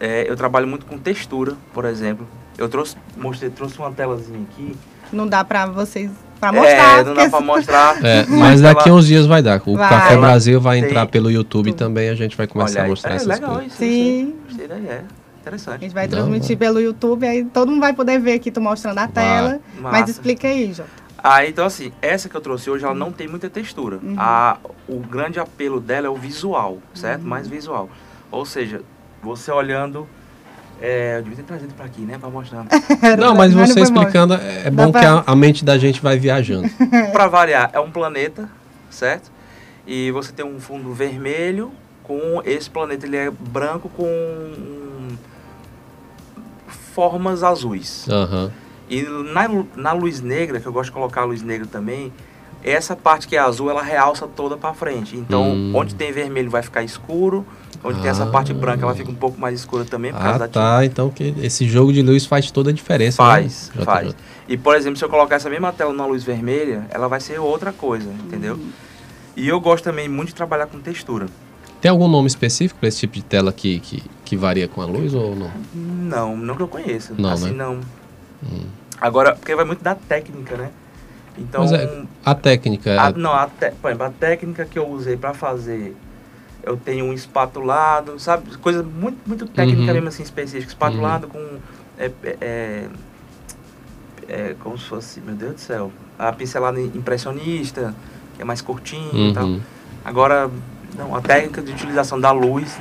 é, 0.00 0.28
eu 0.28 0.36
trabalho 0.36 0.66
muito 0.66 0.86
com 0.86 0.98
textura, 0.98 1.54
por 1.72 1.84
exemplo. 1.84 2.26
Eu 2.56 2.68
trouxe, 2.68 2.96
mostrei, 3.16 3.50
trouxe 3.50 3.78
uma 3.78 3.90
telazinha 3.92 4.40
aqui. 4.50 4.76
Não 5.12 5.26
dá 5.26 5.44
para 5.44 5.66
vocês 5.66 6.10
para 6.40 6.52
mostrar. 6.52 6.98
É, 7.00 7.04
não 7.04 7.14
dá 7.14 7.28
para 7.28 7.40
mostrar. 7.40 8.04
É, 8.04 8.26
mas 8.26 8.60
daqui 8.60 8.88
a 8.88 8.92
uns 8.92 9.06
dias 9.06 9.26
vai 9.26 9.42
dar. 9.42 9.60
O 9.66 9.76
vai. 9.76 9.88
Café 9.88 10.16
Brasil 10.16 10.60
vai 10.60 10.78
entrar 10.78 11.06
pelo 11.06 11.30
YouTube 11.30 11.72
também, 11.72 12.08
a 12.08 12.14
gente 12.14 12.36
vai 12.36 12.46
começar 12.46 12.80
Olha, 12.80 12.86
a 12.86 12.88
mostrar 12.90 13.12
é, 13.12 13.16
essas 13.16 13.28
legal 13.28 13.54
coisas. 13.54 13.72
Isso, 13.72 13.78
Sim. 13.78 14.34
Gostei 14.46 14.68
daí, 14.68 14.86
é. 14.86 15.04
Interessante. 15.40 15.76
A 15.76 15.78
gente 15.78 15.94
vai 15.94 16.08
transmitir 16.08 16.50
não, 16.50 16.58
pelo 16.58 16.80
YouTube, 16.80 17.26
aí 17.26 17.44
todo 17.44 17.70
mundo 17.70 17.80
vai 17.80 17.92
poder 17.92 18.18
ver 18.18 18.34
aqui 18.34 18.50
tu 18.50 18.60
mostrando 18.60 18.98
a 18.98 19.08
tela. 19.08 19.60
Mas 19.80 20.08
explica 20.08 20.48
aí, 20.48 20.72
Jota. 20.72 21.07
Ah, 21.22 21.44
então 21.44 21.64
assim, 21.64 21.92
essa 22.00 22.28
que 22.28 22.36
eu 22.36 22.40
trouxe 22.40 22.70
hoje, 22.70 22.84
ela 22.84 22.94
não 22.94 23.10
tem 23.10 23.26
muita 23.26 23.50
textura. 23.50 23.98
Uhum. 24.02 24.14
A, 24.16 24.58
o 24.88 25.00
grande 25.00 25.40
apelo 25.40 25.80
dela 25.80 26.06
é 26.06 26.10
o 26.10 26.14
visual, 26.14 26.78
certo? 26.94 27.22
Uhum. 27.22 27.28
Mais 27.28 27.48
visual. 27.48 27.90
Ou 28.30 28.46
seja, 28.46 28.82
você 29.22 29.50
olhando... 29.50 30.06
É, 30.80 31.16
eu 31.18 31.22
devia 31.22 31.38
ter 31.38 31.42
trazido 31.42 31.74
para 31.74 31.86
aqui, 31.86 32.02
né? 32.02 32.18
Para 32.18 32.30
mostrar. 32.30 32.64
não, 33.18 33.34
mas 33.34 33.52
você 33.52 33.80
explicando, 33.80 34.34
é, 34.34 34.68
é 34.68 34.70
bom 34.70 34.92
que 34.92 34.98
a, 34.98 35.24
a, 35.26 35.34
mente 35.34 35.64
da 35.64 35.76
gente 35.76 36.00
vai 36.00 36.16
viajando. 36.16 36.68
para 37.10 37.26
variar, 37.26 37.68
é 37.72 37.80
um 37.80 37.90
planeta, 37.90 38.48
certo? 38.88 39.28
E 39.84 40.12
você 40.12 40.30
tem 40.30 40.46
um 40.46 40.60
fundo 40.60 40.92
vermelho 40.94 41.72
com 42.04 42.40
esse 42.44 42.70
planeta, 42.70 43.06
ele 43.06 43.16
é 43.16 43.28
branco 43.28 43.88
com 43.88 45.16
formas 46.94 47.42
azuis. 47.42 48.06
Aham. 48.08 48.44
Uhum. 48.44 48.67
E 48.88 49.02
na, 49.02 49.48
na 49.76 49.92
luz 49.92 50.20
negra, 50.20 50.60
que 50.60 50.66
eu 50.66 50.72
gosto 50.72 50.86
de 50.86 50.92
colocar 50.92 51.22
a 51.22 51.24
luz 51.24 51.42
negra 51.42 51.66
também, 51.66 52.12
essa 52.62 52.96
parte 52.96 53.28
que 53.28 53.36
é 53.36 53.38
azul, 53.38 53.70
ela 53.70 53.82
realça 53.82 54.26
toda 54.26 54.56
para 54.56 54.74
frente. 54.74 55.16
Então, 55.16 55.52
hum. 55.52 55.72
onde 55.74 55.94
tem 55.94 56.12
vermelho 56.12 56.50
vai 56.50 56.62
ficar 56.62 56.82
escuro, 56.82 57.46
onde 57.84 57.98
ah. 57.98 58.02
tem 58.02 58.10
essa 58.10 58.26
parte 58.26 58.52
branca 58.52 58.84
ela 58.84 58.94
fica 58.94 59.10
um 59.10 59.14
pouco 59.14 59.40
mais 59.40 59.60
escura 59.60 59.84
também 59.84 60.12
por 60.12 60.20
ah, 60.20 60.24
causa 60.24 60.38
da 60.40 60.48
tá. 60.48 60.84
Então 60.84 61.10
que 61.10 61.34
esse 61.40 61.68
jogo 61.68 61.92
de 61.92 62.02
luz 62.02 62.26
faz 62.26 62.50
toda 62.50 62.70
a 62.70 62.72
diferença. 62.72 63.16
Faz, 63.16 63.70
né? 63.74 63.84
faz. 63.84 64.14
E, 64.48 64.56
por 64.56 64.74
exemplo, 64.74 64.98
se 64.98 65.04
eu 65.04 65.08
colocar 65.08 65.36
essa 65.36 65.50
mesma 65.50 65.72
tela 65.72 65.92
na 65.92 66.06
luz 66.06 66.24
vermelha, 66.24 66.86
ela 66.90 67.06
vai 67.06 67.20
ser 67.20 67.38
outra 67.38 67.72
coisa, 67.72 68.08
entendeu? 68.24 68.54
Hum. 68.54 68.70
E 69.36 69.46
eu 69.46 69.60
gosto 69.60 69.84
também 69.84 70.08
muito 70.08 70.28
de 70.28 70.34
trabalhar 70.34 70.66
com 70.66 70.80
textura. 70.80 71.26
Tem 71.80 71.90
algum 71.90 72.08
nome 72.08 72.26
específico 72.26 72.80
para 72.80 72.88
esse 72.88 72.98
tipo 72.98 73.14
de 73.14 73.22
tela 73.22 73.52
que, 73.52 73.78
que, 73.78 74.02
que, 74.24 74.36
varia 74.36 74.66
com 74.66 74.82
a 74.82 74.84
luz 74.84 75.14
ou 75.14 75.36
não? 75.36 75.50
Não, 75.72 76.36
não 76.36 76.56
que 76.56 76.62
eu 76.62 76.66
conheça. 76.66 77.14
Não, 77.16 77.30
assim, 77.30 77.50
né? 77.50 77.64
não. 77.64 77.80
Hum. 78.42 78.66
Agora, 79.00 79.34
porque 79.34 79.54
vai 79.54 79.64
muito 79.64 79.82
da 79.82 79.94
técnica, 79.94 80.56
né? 80.56 80.70
Então, 81.38 81.64
é, 81.64 82.02
a 82.24 82.34
técnica. 82.34 83.00
A, 83.00 83.12
não, 83.12 83.32
a 83.32 83.46
te, 83.46 83.66
exemplo, 83.66 84.06
a 84.06 84.10
técnica 84.10 84.64
que 84.64 84.78
eu 84.78 84.88
usei 84.88 85.16
para 85.16 85.32
fazer, 85.32 85.94
eu 86.62 86.76
tenho 86.76 87.04
um 87.04 87.12
espatulado, 87.12 88.18
sabe? 88.18 88.56
Coisa 88.58 88.82
muito, 88.82 89.18
muito 89.26 89.46
técnica 89.46 89.82
uhum. 89.82 89.94
mesmo 89.94 90.08
assim, 90.08 90.22
específica. 90.22 90.68
Espatulado 90.68 91.26
uhum. 91.26 91.32
com. 91.32 91.58
É, 91.98 92.10
é, 92.22 92.36
é, 92.40 92.88
é, 94.28 94.56
como 94.60 94.76
se 94.76 94.84
fosse, 94.84 95.20
meu 95.20 95.34
Deus 95.34 95.54
do 95.54 95.60
céu, 95.60 95.90
a 96.18 96.32
pincelada 96.32 96.80
impressionista, 96.80 97.94
que 98.36 98.42
é 98.42 98.44
mais 98.44 98.60
curtinho 98.60 99.10
uhum. 99.12 99.30
e 99.30 99.32
tal. 99.32 99.46
Uhum. 99.46 99.60
Agora, 100.04 100.50
não, 100.96 101.14
a 101.14 101.20
técnica 101.20 101.62
de 101.62 101.72
utilização 101.72 102.20
da 102.20 102.30
luz 102.32 102.78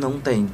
não 0.00 0.18
tem. 0.20 0.48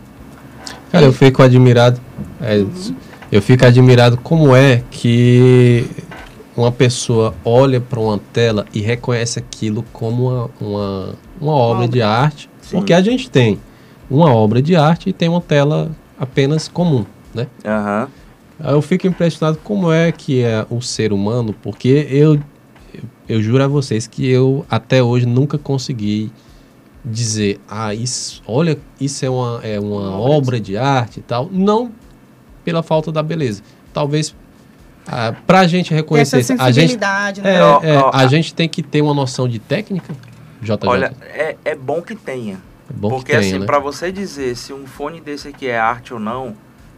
Cara, 0.90 1.04
eu 1.04 1.12
fico 1.12 1.42
admirado. 1.42 2.00
É, 2.40 2.58
uhum. 2.58 2.96
Eu 3.34 3.42
fico 3.42 3.66
admirado 3.66 4.16
como 4.16 4.54
é 4.54 4.84
que 4.92 5.84
uma 6.56 6.70
pessoa 6.70 7.34
olha 7.44 7.80
para 7.80 7.98
uma 7.98 8.16
tela 8.32 8.64
e 8.72 8.80
reconhece 8.80 9.40
aquilo 9.40 9.84
como 9.92 10.28
uma, 10.28 10.50
uma, 10.60 11.14
uma 11.40 11.52
obra, 11.52 11.78
obra, 11.78 11.88
de 11.88 12.00
arte, 12.00 12.48
Sim. 12.60 12.76
porque 12.76 12.92
a 12.92 13.00
gente 13.02 13.28
tem 13.28 13.58
uma 14.08 14.32
obra 14.32 14.62
de 14.62 14.76
arte 14.76 15.08
e 15.08 15.12
tem 15.12 15.28
uma 15.28 15.40
tela 15.40 15.90
apenas 16.16 16.68
comum, 16.68 17.04
né? 17.34 17.48
Uhum. 17.64 18.70
Eu 18.72 18.80
fico 18.80 19.08
impressionado 19.08 19.58
como 19.64 19.90
é 19.90 20.12
que 20.12 20.40
é 20.40 20.64
o 20.70 20.80
ser 20.80 21.12
humano, 21.12 21.52
porque 21.60 22.06
eu, 22.08 22.38
eu 23.28 23.42
juro 23.42 23.64
a 23.64 23.66
vocês 23.66 24.06
que 24.06 24.30
eu 24.30 24.64
até 24.70 25.02
hoje 25.02 25.26
nunca 25.26 25.58
consegui 25.58 26.30
dizer, 27.04 27.60
ah, 27.68 27.92
isso, 27.92 28.40
olha, 28.46 28.78
isso 29.00 29.26
é 29.26 29.28
uma, 29.28 29.60
é 29.64 29.80
uma 29.80 30.16
obra 30.16 30.60
de 30.60 30.76
arte 30.76 31.18
e 31.18 31.22
tal. 31.24 31.48
Não 31.50 31.90
pela 32.64 32.82
falta 32.82 33.12
da 33.12 33.22
beleza. 33.22 33.62
Talvez 33.92 34.34
ah, 35.06 35.34
para 35.46 35.60
a 35.60 35.66
gente 35.66 35.92
reconhecer 35.92 36.40
Essa 36.40 36.54
a 36.58 36.70
gente 36.70 36.96
né? 36.96 37.04
é, 37.44 37.90
é, 37.90 38.10
a 38.12 38.26
gente 38.26 38.54
tem 38.54 38.68
que 38.68 38.82
ter 38.82 39.02
uma 39.02 39.12
noção 39.12 39.46
de 39.46 39.58
técnica 39.58 40.14
JJ. 40.62 40.78
olha 40.84 41.12
é, 41.20 41.56
é 41.62 41.74
bom 41.74 42.00
que 42.00 42.14
tenha 42.14 42.54
é 42.88 42.92
bom 42.92 43.10
porque 43.10 43.32
que 43.32 43.38
tenha, 43.38 43.40
assim 43.40 43.58
né? 43.58 43.66
para 43.66 43.78
você 43.78 44.10
dizer 44.10 44.56
se 44.56 44.72
um 44.72 44.86
fone 44.86 45.20
desse 45.20 45.48
aqui 45.48 45.68
é 45.68 45.78
arte 45.78 46.14
ou 46.14 46.18
não 46.18 46.56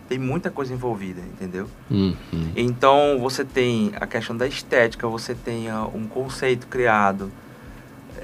tem 0.08 0.20
muita 0.20 0.52
coisa 0.52 0.72
envolvida 0.72 1.20
entendeu 1.20 1.66
uhum. 1.90 2.14
então 2.54 3.18
você 3.18 3.44
tem 3.44 3.90
a 3.96 4.06
questão 4.06 4.36
da 4.36 4.46
estética 4.46 5.08
você 5.08 5.34
tem 5.34 5.68
uh, 5.68 5.90
um 5.92 6.06
conceito 6.06 6.68
criado 6.68 7.32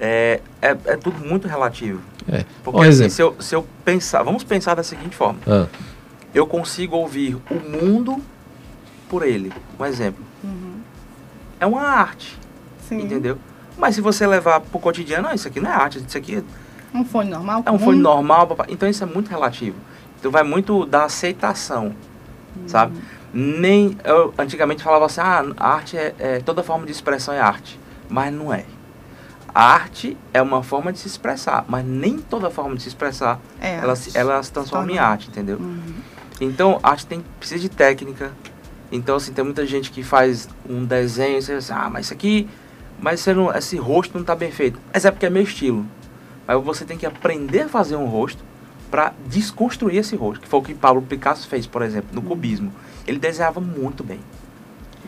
é, 0.00 0.40
é, 0.60 0.76
é, 0.84 0.96
tudo 0.96 1.18
muito 1.26 1.48
relativo 1.48 2.00
é. 2.30 2.44
porque 2.62 2.86
assim, 2.86 3.08
se, 3.08 3.20
eu, 3.20 3.34
se 3.40 3.52
eu 3.52 3.66
pensar 3.84 4.22
vamos 4.22 4.44
pensar 4.44 4.76
da 4.76 4.84
seguinte 4.84 5.16
forma 5.16 5.40
ah 5.44 5.66
eu 6.34 6.46
consigo 6.46 6.96
ouvir 6.96 7.36
o 7.50 7.54
mundo 7.54 8.22
por 9.08 9.22
ele. 9.22 9.52
Um 9.78 9.84
exemplo. 9.84 10.24
Uhum. 10.42 10.80
É 11.60 11.66
uma 11.66 11.82
arte. 11.82 12.38
Sim. 12.88 13.02
Entendeu? 13.02 13.38
Mas 13.76 13.94
se 13.94 14.00
você 14.00 14.26
levar 14.26 14.60
pro 14.60 14.78
cotidiano, 14.78 15.28
não, 15.28 15.34
isso 15.34 15.48
aqui 15.48 15.60
não 15.60 15.70
é 15.70 15.74
arte, 15.74 15.98
isso 16.06 16.18
aqui 16.18 16.36
é 16.94 16.96
um 16.96 17.04
fone 17.04 17.30
normal. 17.30 17.62
É 17.64 17.70
um 17.70 17.78
fone 17.78 17.98
normal, 17.98 18.46
papai. 18.46 18.66
então 18.68 18.88
isso 18.88 19.02
é 19.02 19.06
muito 19.06 19.28
relativo. 19.28 19.76
Então 20.18 20.30
vai 20.30 20.42
muito 20.42 20.84
da 20.86 21.04
aceitação, 21.04 21.94
uhum. 22.56 22.68
sabe? 22.68 22.96
Nem 23.32 23.96
eu 24.04 24.32
antigamente 24.36 24.82
falava 24.82 25.06
assim, 25.06 25.20
ah, 25.20 25.44
arte 25.58 25.96
é, 25.96 26.14
é 26.18 26.40
toda 26.40 26.62
forma 26.62 26.84
de 26.84 26.92
expressão 26.92 27.32
é 27.32 27.40
arte, 27.40 27.80
mas 28.08 28.32
não 28.32 28.52
é. 28.52 28.66
A 29.54 29.64
arte 29.64 30.16
é 30.32 30.40
uma 30.40 30.62
forma 30.62 30.92
de 30.92 30.98
se 30.98 31.06
expressar, 31.06 31.64
mas 31.66 31.84
nem 31.84 32.18
toda 32.18 32.50
forma 32.50 32.74
de 32.76 32.82
se 32.82 32.88
expressar 32.88 33.40
é 33.60 33.76
ela, 33.76 33.96
se, 33.96 34.16
ela 34.16 34.42
se 34.42 34.52
transforma 34.52 34.90
em 34.92 34.98
arte, 34.98 35.28
entendeu? 35.28 35.58
Uhum. 35.58 35.94
Então, 36.44 36.80
arte 36.82 37.06
tem, 37.06 37.24
precisa 37.38 37.60
de 37.60 37.68
técnica. 37.68 38.32
Então, 38.90 39.16
assim, 39.16 39.32
tem 39.32 39.44
muita 39.44 39.64
gente 39.64 39.92
que 39.92 40.02
faz 40.02 40.48
um 40.68 40.84
desenho 40.84 41.38
e 41.38 41.42
você 41.42 41.56
diz, 41.56 41.70
ah, 41.70 41.88
mas 41.88 42.06
isso 42.06 42.14
aqui, 42.14 42.48
mas 43.00 43.20
você 43.20 43.32
não, 43.32 43.54
esse 43.54 43.76
rosto 43.76 44.14
não 44.14 44.22
está 44.22 44.34
bem 44.34 44.50
feito. 44.50 44.78
Mas 44.92 45.04
é 45.04 45.10
porque 45.10 45.26
é 45.26 45.30
meu 45.30 45.44
estilo. 45.44 45.86
Mas 46.46 46.62
você 46.64 46.84
tem 46.84 46.98
que 46.98 47.06
aprender 47.06 47.62
a 47.62 47.68
fazer 47.68 47.94
um 47.94 48.06
rosto 48.06 48.42
para 48.90 49.12
desconstruir 49.26 49.98
esse 49.98 50.16
rosto, 50.16 50.42
que 50.42 50.48
foi 50.48 50.60
o 50.60 50.62
que 50.62 50.74
Pablo 50.74 51.00
Picasso 51.00 51.46
fez, 51.46 51.66
por 51.66 51.80
exemplo, 51.80 52.10
no 52.12 52.20
cubismo. 52.20 52.72
Ele 53.06 53.18
desenhava 53.18 53.60
muito 53.60 54.02
bem, 54.02 54.20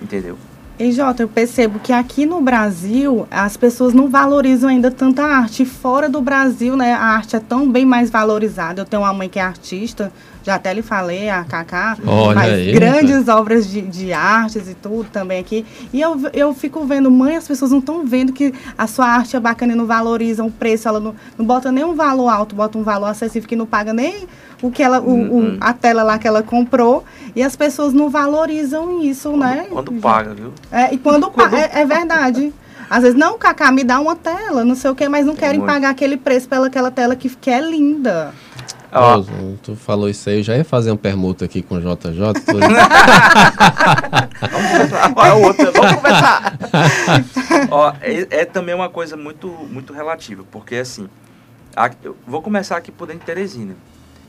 entendeu? 0.01 0.39
E 0.79 0.91
Jota, 0.91 1.23
eu 1.23 1.29
percebo 1.29 1.79
que 1.79 1.93
aqui 1.93 2.27
no 2.27 2.41
Brasil 2.41 3.29
as 3.31 3.57
pessoas 3.57 3.93
não 3.93 4.09
valorizam 4.09 4.71
ainda 4.71 4.91
tanta 4.91 5.23
arte. 5.23 5.65
Fora 5.65 6.09
do 6.09 6.21
Brasil, 6.21 6.77
né, 6.77 6.95
a 6.95 7.03
arte 7.03 7.37
é 7.37 7.41
tão 7.41 7.71
bem 7.71 7.85
mais 7.85 8.09
valorizada. 8.09 8.81
Eu 8.81 8.85
tenho 8.85 9.03
uma 9.03 9.13
mãe 9.13 9.29
que 9.29 9.39
é 9.39 9.43
artista, 9.43 10.13
já 10.45 10.57
até 10.57 10.73
lhe 10.75 10.83
falei, 10.83 11.31
a 11.31 11.43
Cacá, 11.43 11.97
Olha 12.07 12.35
faz 12.35 12.53
aí, 12.53 12.73
grandes 12.73 13.29
obras 13.29 13.67
de, 13.67 13.81
de 13.81 14.13
artes 14.13 14.69
e 14.69 14.75
tudo 14.75 15.09
também 15.11 15.41
aqui. 15.41 15.65
E 15.93 16.01
eu, 16.01 16.21
eu 16.35 16.55
fico 16.55 16.85
vendo, 16.85 17.11
mãe, 17.11 17.37
as 17.37 17.49
pessoas 17.49 17.71
não 17.71 17.79
estão 17.79 18.05
vendo 18.05 18.33
que 18.33 18.53
a 18.77 18.87
sua 18.87 19.07
arte 19.07 19.35
é 19.35 19.41
bacana 19.41 19.73
e 19.73 19.77
não 19.77 19.87
valorizam 19.87 20.47
o 20.47 20.51
preço, 20.51 20.87
ela 20.87 21.01
não, 21.01 21.15
não 21.39 21.47
bota 21.47 21.73
nem 21.73 21.83
um 21.83 21.95
valor 21.95 22.29
alto, 22.29 22.55
bota 22.55 22.77
um 22.77 22.83
valor 22.83 23.07
acessível 23.07 23.49
que 23.49 23.57
não 23.57 23.65
paga 23.65 23.95
nem 23.95 24.29
o 24.61 24.71
que 24.71 24.83
ela, 24.83 25.01
o, 25.01 25.11
o, 25.11 25.37
uhum. 25.37 25.57
a 25.61 25.73
tela 25.73 26.03
lá 26.03 26.19
que 26.19 26.29
ela 26.29 26.43
comprou. 26.43 27.05
E 27.35 27.43
as 27.43 27.57
pessoas 27.57 27.93
não 27.93 28.11
valorizam 28.11 29.03
isso, 29.03 29.31
quando, 29.31 29.41
né? 29.41 29.67
Quando 29.71 29.93
paga, 29.93 30.35
viu? 30.35 30.53
É, 30.71 30.93
e 30.95 30.99
quando, 30.99 31.29
quando... 31.33 31.55
É, 31.55 31.71
é 31.73 31.87
verdade. 31.87 32.53
Às 32.89 33.03
vezes, 33.03 33.19
não, 33.19 33.39
Cacá, 33.39 33.73
me 33.73 33.83
dá 33.83 33.99
uma 33.99 34.15
tela, 34.15 34.65
não 34.65 34.75
sei 34.75 34.91
o 34.91 34.95
quê, 34.95 35.09
mas 35.09 35.27
não 35.27 35.35
querem 35.35 35.61
pagar 35.63 35.91
aquele 35.91 36.17
preço 36.17 36.49
pela 36.49 36.67
aquela 36.67 36.91
tela 36.91 37.17
que, 37.17 37.29
que 37.29 37.51
é 37.51 37.61
linda. 37.61 38.33
Ó, 38.95 39.19
oh. 39.19 39.57
tu 39.61 39.75
falou 39.75 40.09
isso 40.09 40.31
aí, 40.31 40.39
eu 40.39 40.43
já 40.45 40.57
ia 40.57 40.65
fazer 40.65 40.93
uma 40.93 40.97
permuta 40.97 41.45
aqui 41.45 41.63
com 41.63 41.75
o 41.75 41.81
JJ. 41.81 42.41
Tô... 42.47 42.59
Agora 45.03 45.35
outra, 45.35 45.73
vamos 45.73 45.97
começar. 45.97 46.59
Ó, 47.73 47.93
é, 48.01 48.27
é, 48.31 48.45
também 48.45 48.73
uma 48.73 48.89
coisa 48.89 49.17
muito, 49.17 49.49
muito 49.49 49.93
relativa, 49.93 50.45
porque 50.49 50.77
assim, 50.77 51.09
a, 51.75 51.91
eu 52.05 52.17
vou 52.25 52.41
começar 52.41 52.77
aqui 52.77 52.93
por 52.93 53.09
dentro 53.09 53.21
de 53.21 53.27
Teresina. 53.27 53.75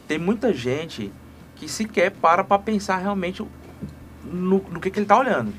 Tem 0.07 0.17
muita 0.17 0.51
gente 0.51 1.13
que 1.55 1.69
sequer 1.69 2.09
para 2.09 2.43
para 2.43 2.57
pensar 2.57 2.97
realmente 2.97 3.45
no, 4.23 4.65
no 4.71 4.79
que, 4.79 4.89
que 4.89 4.97
ele 4.97 5.05
está 5.05 5.19
olhando. 5.19 5.53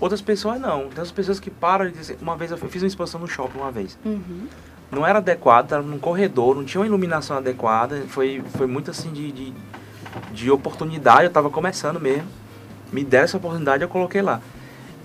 Outras 0.00 0.20
pessoas 0.20 0.60
não. 0.60 0.78
Tem 0.78 0.88
outras 0.88 1.12
pessoas 1.12 1.38
que 1.38 1.48
param 1.48 1.86
e 1.86 1.92
dizem. 1.92 2.16
Uma 2.20 2.36
vez 2.36 2.50
eu 2.50 2.58
fiz 2.58 2.82
uma 2.82 2.88
exposição 2.88 3.20
no 3.20 3.28
shopping 3.28 3.58
uma 3.58 3.70
vez. 3.70 3.96
Uhum 4.04 4.48
não 4.90 5.06
era 5.06 5.18
adequado, 5.18 5.64
estava 5.64 5.82
num 5.82 5.98
corredor, 5.98 6.54
não 6.54 6.64
tinha 6.64 6.80
uma 6.80 6.86
iluminação 6.86 7.36
adequada, 7.36 8.04
foi, 8.08 8.42
foi 8.56 8.66
muito 8.66 8.90
assim 8.90 9.12
de, 9.12 9.32
de, 9.32 9.54
de 10.32 10.50
oportunidade, 10.50 11.24
eu 11.24 11.28
estava 11.28 11.50
começando 11.50 12.00
mesmo. 12.00 12.28
Me 12.92 13.04
deram 13.04 13.24
essa 13.24 13.36
oportunidade, 13.36 13.82
eu 13.82 13.88
coloquei 13.88 14.22
lá. 14.22 14.40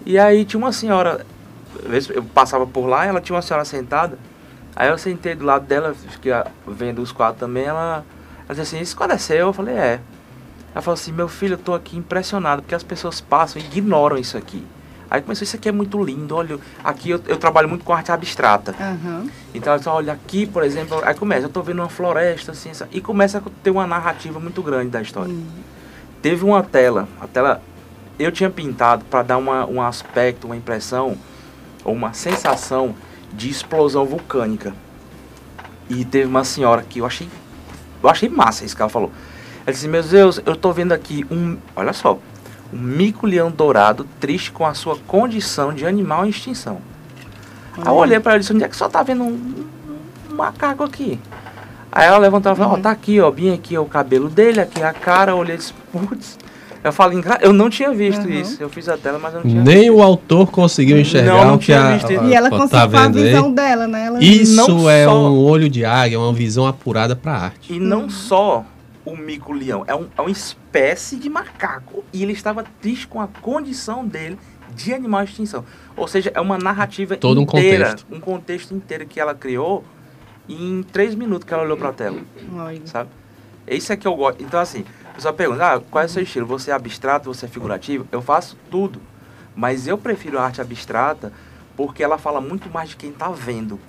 E 0.06 0.20
aí 0.20 0.46
tinha 0.46 0.60
uma 0.60 0.72
senhora, 0.72 1.26
eu 2.14 2.24
passava 2.24 2.66
por 2.68 2.86
lá, 2.86 3.06
ela 3.06 3.20
tinha 3.20 3.36
uma 3.36 3.42
senhora 3.42 3.66
sentada, 3.66 4.18
aí 4.76 4.90
eu 4.90 4.98
sentei 4.98 5.36
do 5.36 5.46
lado 5.46 5.66
dela, 5.66 5.94
fiquei 5.94 6.32
vendo 6.68 7.02
os 7.02 7.12
quadros 7.12 7.40
também, 7.40 7.64
ela, 7.64 8.06
ela 8.46 8.50
disse 8.50 8.62
assim, 8.62 8.80
esse 8.80 8.96
quadro 8.96 9.16
é 9.16 9.20
seu? 9.20 9.48
Eu 9.48 9.54
falei, 9.54 9.76
é. 9.76 10.00
Ela 10.74 10.82
falou 10.82 10.94
assim, 10.94 11.12
meu 11.12 11.28
filho, 11.28 11.56
eu 11.56 11.58
tô 11.58 11.74
aqui 11.74 11.98
impressionado, 11.98 12.62
porque 12.62 12.76
as 12.76 12.84
pessoas 12.84 13.20
passam 13.20 13.62
e 13.62 13.66
ignoram 13.66 14.18
isso 14.18 14.38
aqui. 14.38 14.64
Aí 15.12 15.22
começou, 15.22 15.44
isso 15.44 15.58
aqui 15.58 15.68
é 15.68 15.74
muito 15.74 16.02
lindo, 16.02 16.34
olha, 16.34 16.58
aqui 16.82 17.10
eu, 17.10 17.22
eu 17.28 17.36
trabalho 17.36 17.68
muito 17.68 17.84
com 17.84 17.92
arte 17.92 18.14
abstrata. 18.14 18.74
Uhum. 18.80 19.30
Então, 19.54 19.74
ela 19.74 19.94
olha, 19.94 20.14
aqui, 20.14 20.46
por 20.46 20.64
exemplo, 20.64 21.02
aí 21.04 21.14
começa, 21.14 21.42
eu 21.42 21.48
estou 21.48 21.62
vendo 21.62 21.80
uma 21.80 21.90
floresta, 21.90 22.54
assim, 22.54 22.72
e 22.94 23.02
começa 23.02 23.40
a 23.40 23.42
ter 23.62 23.72
uma 23.72 23.86
narrativa 23.86 24.40
muito 24.40 24.64
grande 24.64 24.90
da 24.90 25.02
história. 25.02 25.34
Uhum. 25.34 25.46
Teve 26.22 26.46
uma 26.46 26.64
tela, 26.64 27.10
a 27.20 27.28
tela, 27.28 27.62
eu 28.18 28.32
tinha 28.32 28.50
pintado 28.50 29.04
para 29.04 29.22
dar 29.22 29.38
uma, 29.38 29.66
um 29.66 29.82
aspecto, 29.82 30.48
uma 30.48 30.56
impressão, 30.56 31.18
ou 31.84 31.94
uma 31.94 32.14
sensação 32.14 32.96
de 33.34 33.50
explosão 33.50 34.06
vulcânica. 34.06 34.74
E 35.90 36.06
teve 36.06 36.26
uma 36.26 36.46
senhora 36.46 36.84
que 36.84 37.00
eu 37.00 37.06
achei, 37.06 37.28
eu 38.02 38.10
achei 38.10 38.30
massa 38.30 38.64
isso 38.64 38.78
que 38.78 38.82
ela 38.82 38.88
falou. 38.88 39.12
Ela 39.66 39.74
disse, 39.74 39.90
meu 39.90 40.02
Deus, 40.02 40.40
eu 40.46 40.54
estou 40.54 40.72
vendo 40.72 40.94
aqui 40.94 41.26
um, 41.30 41.58
olha 41.76 41.92
só, 41.92 42.18
um 42.74 42.78
mico-leão 42.78 43.52
dourado 43.52 44.08
triste 44.20 44.52
com 44.52 44.66
a 44.66 44.74
sua 44.74 44.98
condição 45.08 45.74
de 45.74 45.86
animal 45.86 46.26
em 46.26 46.30
extinção. 46.30 46.80
Aí 47.78 47.88
eu 47.88 47.94
olhei 47.94 48.20
para 48.20 48.34
ela 48.34 48.38
e 48.38 48.42
disse, 48.42 48.54
onde 48.54 48.64
é 48.64 48.68
que 48.68 48.76
só 48.76 48.90
tá 48.90 49.02
vendo 49.04 49.24
um, 49.24 49.66
um 50.30 50.36
macaco 50.36 50.84
aqui? 50.84 51.20
Aí 51.92 52.08
ela 52.08 52.18
levantou 52.18 52.52
e 52.52 52.56
falou, 52.56 52.74
ó, 52.74 52.78
tá 52.78 52.92
aqui, 52.92 53.20
ó, 53.20 53.30
bem 53.32 53.54
aqui 53.54 53.78
ó, 53.78 53.82
o 53.82 53.86
cabelo 53.86 54.30
dele, 54.30 54.62
aqui 54.62 54.82
a 54.82 54.94
cara, 54.94 55.32
eu 55.32 55.38
olhei 55.38 55.56
e 55.56 55.58
disse, 55.58 55.74
putz, 55.92 56.38
Eu 56.84 56.92
falo, 56.92 57.14
eu 57.42 57.54
não 57.54 57.70
tinha 57.70 57.92
visto 57.92 58.26
uhum. 58.26 58.32
isso. 58.32 58.58
Eu 58.60 58.68
fiz 58.68 58.90
a 58.90 58.98
tela, 58.98 59.20
mas 59.20 59.34
eu 59.36 59.42
não 59.42 59.50
tinha 59.50 59.64
Nem 59.64 59.82
visto. 59.82 59.96
o 59.96 60.02
autor 60.02 60.50
conseguiu 60.50 60.98
enxergar 60.98 61.38
não, 61.38 61.46
não 61.46 61.56
o 61.56 61.60
que 61.60 61.72
a, 61.72 61.94
visto 61.94 62.10
a, 62.10 62.24
E 62.24 62.34
ela 62.34 62.50
tá 62.50 62.58
conseguiu 62.58 62.90
tá 62.90 63.04
a 63.04 63.08
visão 63.08 63.46
aí? 63.46 63.54
dela, 63.54 63.88
né? 63.88 64.06
Ela 64.08 64.24
isso 64.24 64.90
é 64.90 65.06
só... 65.06 65.30
um 65.30 65.38
olho 65.38 65.70
de 65.70 65.86
águia, 65.86 66.20
uma 66.20 66.34
visão 66.34 66.66
apurada 66.66 67.16
para 67.16 67.34
arte. 67.34 67.74
E 67.74 67.80
não 67.80 68.04
uhum. 68.04 68.10
só 68.10 68.66
o 69.06 69.16
mico-leão, 69.16 69.84
é, 69.88 69.96
um, 69.96 70.08
é 70.18 70.22
uma 70.22 70.32
espécie 70.32 71.16
de 71.16 71.30
macaco. 71.30 72.04
E 72.14 72.24
ele 72.24 72.34
estava 72.34 72.64
triste 72.82 73.08
com 73.08 73.20
a 73.20 73.28
condição 73.28 74.06
dele 74.06 74.38
de 74.74 74.94
animal 74.94 75.24
de 75.24 75.32
extinção. 75.32 75.66
Ou 75.96 76.08
seja, 76.08 76.32
é 76.34 76.40
uma 76.42 76.58
narrativa 76.58 77.18
Todo 77.18 77.42
inteira, 77.42 77.86
um 77.86 77.90
contexto. 77.90 78.16
um 78.16 78.20
contexto 78.20 78.74
inteiro 78.74 79.06
que 79.06 79.20
ela 79.20 79.36
criou 79.36 79.84
em 80.48 80.84
três 80.84 81.16
minutos 81.16 81.46
que 81.46 81.54
ela 81.54 81.64
olhou 81.64 81.78
para 81.78 81.90
a 81.90 81.94
tela. 81.94 82.20
Ai. 82.58 82.82
Sabe? 82.86 83.10
Isso 83.68 83.92
é 83.94 83.98
que 83.98 84.08
eu 84.08 84.16
gosto. 84.16 84.44
Então, 84.44 84.60
assim, 84.60 84.86
a 85.10 85.14
pessoa 85.14 85.34
pergunta, 85.34 85.74
ah, 85.74 85.80
qual 85.80 86.04
é 86.04 86.06
o 86.06 86.10
seu 86.10 86.24
estilo? 86.24 86.46
Você 86.48 86.72
é 86.72 86.74
abstrato, 86.74 87.34
você 87.34 87.46
é 87.46 87.50
figurativo? 87.50 88.08
Eu 88.12 88.22
faço 88.22 88.58
tudo. 88.70 89.02
Mas 89.56 89.88
eu 89.88 89.98
prefiro 89.98 90.40
a 90.40 90.44
arte 90.44 90.62
abstrata 90.62 91.32
porque 91.76 92.04
ela 92.04 92.18
fala 92.18 92.42
muito 92.42 92.70
mais 92.70 92.90
de 92.90 92.96
quem 92.96 93.12
está 93.12 93.30
vendo. 93.30 93.80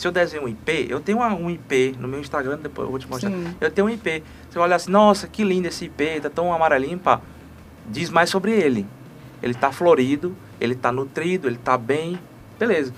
Se 0.00 0.08
eu 0.08 0.12
desenho 0.12 0.44
um 0.44 0.48
IP, 0.48 0.86
eu 0.88 0.98
tenho 0.98 1.18
um 1.18 1.50
IP 1.50 1.94
no 2.00 2.08
meu 2.08 2.20
Instagram, 2.20 2.58
depois 2.62 2.86
eu 2.86 2.90
vou 2.90 2.98
te 2.98 3.06
mostrar. 3.06 3.28
Sim. 3.28 3.54
Eu 3.60 3.70
tenho 3.70 3.86
um 3.86 3.90
IP. 3.90 4.22
Você 4.48 4.58
olha 4.58 4.74
assim, 4.74 4.90
nossa, 4.90 5.28
que 5.28 5.44
lindo 5.44 5.68
esse 5.68 5.84
IP, 5.84 6.22
tá 6.22 6.30
tão 6.30 6.50
amarelinho, 6.54 6.98
pá. 6.98 7.20
Diz 7.86 8.08
mais 8.08 8.30
sobre 8.30 8.50
ele. 8.50 8.86
Ele 9.42 9.52
tá 9.52 9.70
florido, 9.70 10.34
ele 10.58 10.74
tá 10.74 10.90
nutrido, 10.90 11.46
ele 11.46 11.58
tá 11.58 11.76
bem, 11.76 12.18
beleza. 12.58 12.94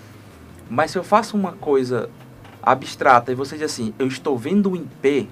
Mas 0.70 0.92
se 0.92 0.98
eu 0.98 1.02
faço 1.02 1.36
uma 1.36 1.50
coisa 1.54 2.08
abstrata 2.62 3.32
e 3.32 3.34
você 3.34 3.56
diz 3.56 3.64
assim, 3.64 3.92
eu 3.98 4.06
estou 4.06 4.38
vendo 4.38 4.70
um 4.70 4.76
IP, 4.76 5.28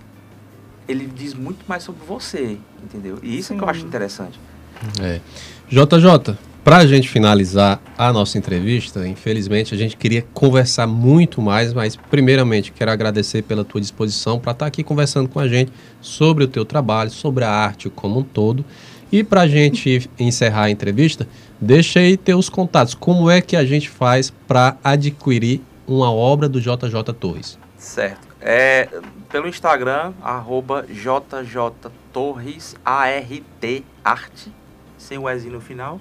ele 0.89 1.07
diz 1.07 1.35
muito 1.35 1.65
mais 1.69 1.85
sobre 1.85 2.05
você, 2.05 2.59
entendeu? 2.83 3.21
E 3.23 3.39
isso 3.39 3.50
Sim. 3.50 3.55
é 3.55 3.59
que 3.59 3.62
eu 3.62 3.69
acho 3.69 3.87
interessante. 3.87 4.41
É. 5.00 5.21
JJ, 5.69 6.37
para 6.62 6.79
a 6.79 6.87
gente 6.87 7.09
finalizar 7.09 7.81
a 7.97 8.12
nossa 8.12 8.37
entrevista, 8.37 9.07
infelizmente 9.07 9.75
a 9.75 9.79
gente 9.79 9.97
queria 9.97 10.23
conversar 10.35 10.87
muito 10.87 11.40
mais, 11.40 11.73
mas 11.73 11.97
primeiramente 11.97 12.71
quero 12.71 12.90
agradecer 12.90 13.43
pela 13.43 13.64
tua 13.64 13.81
disposição 13.81 14.38
para 14.38 14.52
estar 14.52 14.64
tá 14.64 14.69
aqui 14.69 14.85
conversando 14.85 15.29
com 15.29 15.40
a 15.40 15.49
gente 15.49 15.73
sobre 16.00 16.45
o 16.45 16.49
teu 16.49 16.64
trabalho, 16.64 17.11
sobre 17.11 17.45
a 17.45 17.50
arte 17.50 17.88
como 17.88 18.21
um 18.21 18.23
todo. 18.23 18.64
E 19.11 19.25
para 19.25 19.40
a 19.43 19.49
gente 19.49 20.09
encerrar 20.19 20.64
a 20.64 20.71
entrevista, 20.71 21.26
deixa 21.61 21.99
aí 21.99 22.17
teus 22.17 22.49
contatos. 22.49 22.95
Como 22.95 23.29
é 23.29 23.40
que 23.40 23.57
a 23.57 23.64
gente 23.64 23.88
faz 23.88 24.31
para 24.47 24.76
adquirir 24.85 25.61
uma 25.87 26.12
obra 26.12 26.49
do 26.49 26.61
JJ 26.61 27.02
Torres? 27.19 27.59
Certo. 27.76 28.29
É, 28.40 28.88
pelo 29.29 29.49
Instagram, 29.49 30.12
arroba 30.23 30.87
JJ 30.88 31.90
Torres, 32.12 32.76
A-R-T, 32.85 33.85
arte, 34.05 34.52
sem 34.97 35.19
o 35.19 35.29
Ezinho 35.29 35.55
no 35.55 35.61
final. 35.61 36.00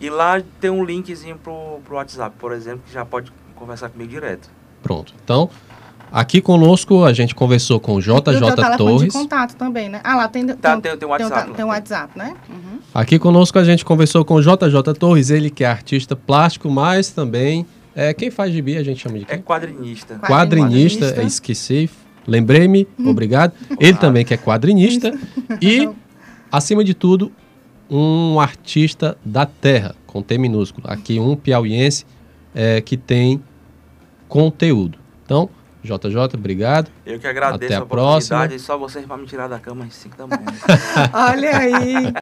E 0.00 0.08
lá 0.08 0.42
tem 0.60 0.70
um 0.70 0.82
linkzinho 0.82 1.36
pro, 1.36 1.80
pro 1.84 1.96
WhatsApp, 1.96 2.34
por 2.38 2.52
exemplo, 2.52 2.82
que 2.86 2.92
já 2.92 3.04
pode 3.04 3.30
conversar 3.54 3.90
comigo 3.90 4.10
direto. 4.10 4.48
Pronto. 4.82 5.12
Então, 5.22 5.50
aqui 6.10 6.40
conosco 6.40 7.04
a 7.04 7.12
gente 7.12 7.34
conversou 7.34 7.78
com 7.78 7.96
o 7.96 8.00
JJ 8.00 8.12
e 8.12 8.36
o 8.36 8.76
Torres. 8.78 9.02
de 9.02 9.10
contato 9.10 9.54
também, 9.56 9.90
né? 9.90 10.00
Ah, 10.02 10.16
lá 10.16 10.28
tem, 10.28 10.46
tá, 10.46 10.72
tem, 10.72 10.80
tem, 10.80 10.96
tem 10.96 11.06
um 11.08 11.10
WhatsApp. 11.10 11.44
Tem, 11.44 11.54
tem 11.54 11.64
um 11.64 11.68
WhatsApp, 11.68 12.18
né? 12.18 12.34
Uhum. 12.48 12.78
Aqui 12.94 13.18
conosco 13.18 13.58
a 13.58 13.64
gente 13.64 13.84
conversou 13.84 14.24
com 14.24 14.34
o 14.34 14.40
JJ 14.40 14.94
Torres, 14.98 15.28
ele 15.28 15.50
que 15.50 15.64
é 15.64 15.66
artista 15.66 16.16
plástico, 16.16 16.70
mas 16.70 17.10
também 17.10 17.66
é, 17.94 18.14
quem 18.14 18.30
faz 18.30 18.52
gibi 18.52 18.78
a 18.78 18.82
gente 18.82 19.00
chama 19.00 19.18
de 19.18 19.26
quem? 19.26 19.36
É 19.36 19.38
quadrinista. 19.38 20.14
Quadrinista, 20.14 21.06
quadrinista. 21.06 21.20
É, 21.20 21.24
esqueci, 21.24 21.90
lembrei-me, 22.26 22.88
hum. 22.98 23.10
obrigado. 23.10 23.52
Ele 23.78 23.98
também 23.98 24.24
que 24.24 24.32
é 24.32 24.38
quadrinista 24.38 25.12
e, 25.60 25.88
acima 26.50 26.82
de 26.82 26.94
tudo, 26.94 27.30
um 27.90 28.38
artista 28.38 29.16
da 29.24 29.44
terra, 29.44 29.94
com 30.06 30.22
T 30.22 30.38
minúsculo. 30.38 30.86
Aqui 30.88 31.18
um 31.18 31.34
piauiense 31.34 32.06
é, 32.54 32.80
que 32.80 32.96
tem 32.96 33.42
conteúdo. 34.28 34.98
Então, 35.24 35.50
JJ, 35.82 36.34
obrigado. 36.34 36.90
Eu 37.06 37.18
que 37.18 37.26
agradeço 37.26 37.72
Até 37.72 37.74
a, 37.74 37.82
a 37.82 37.86
próxima. 37.86 38.58
só 38.58 38.76
vocês 38.76 39.04
para 39.06 39.16
me 39.16 39.26
tirar 39.26 39.48
da 39.48 39.58
cama 39.58 39.84
às 39.84 39.94
5 39.94 40.16
da 40.16 40.26
manhã. 40.26 40.44
Olha 41.12 41.56
aí. 41.58 42.12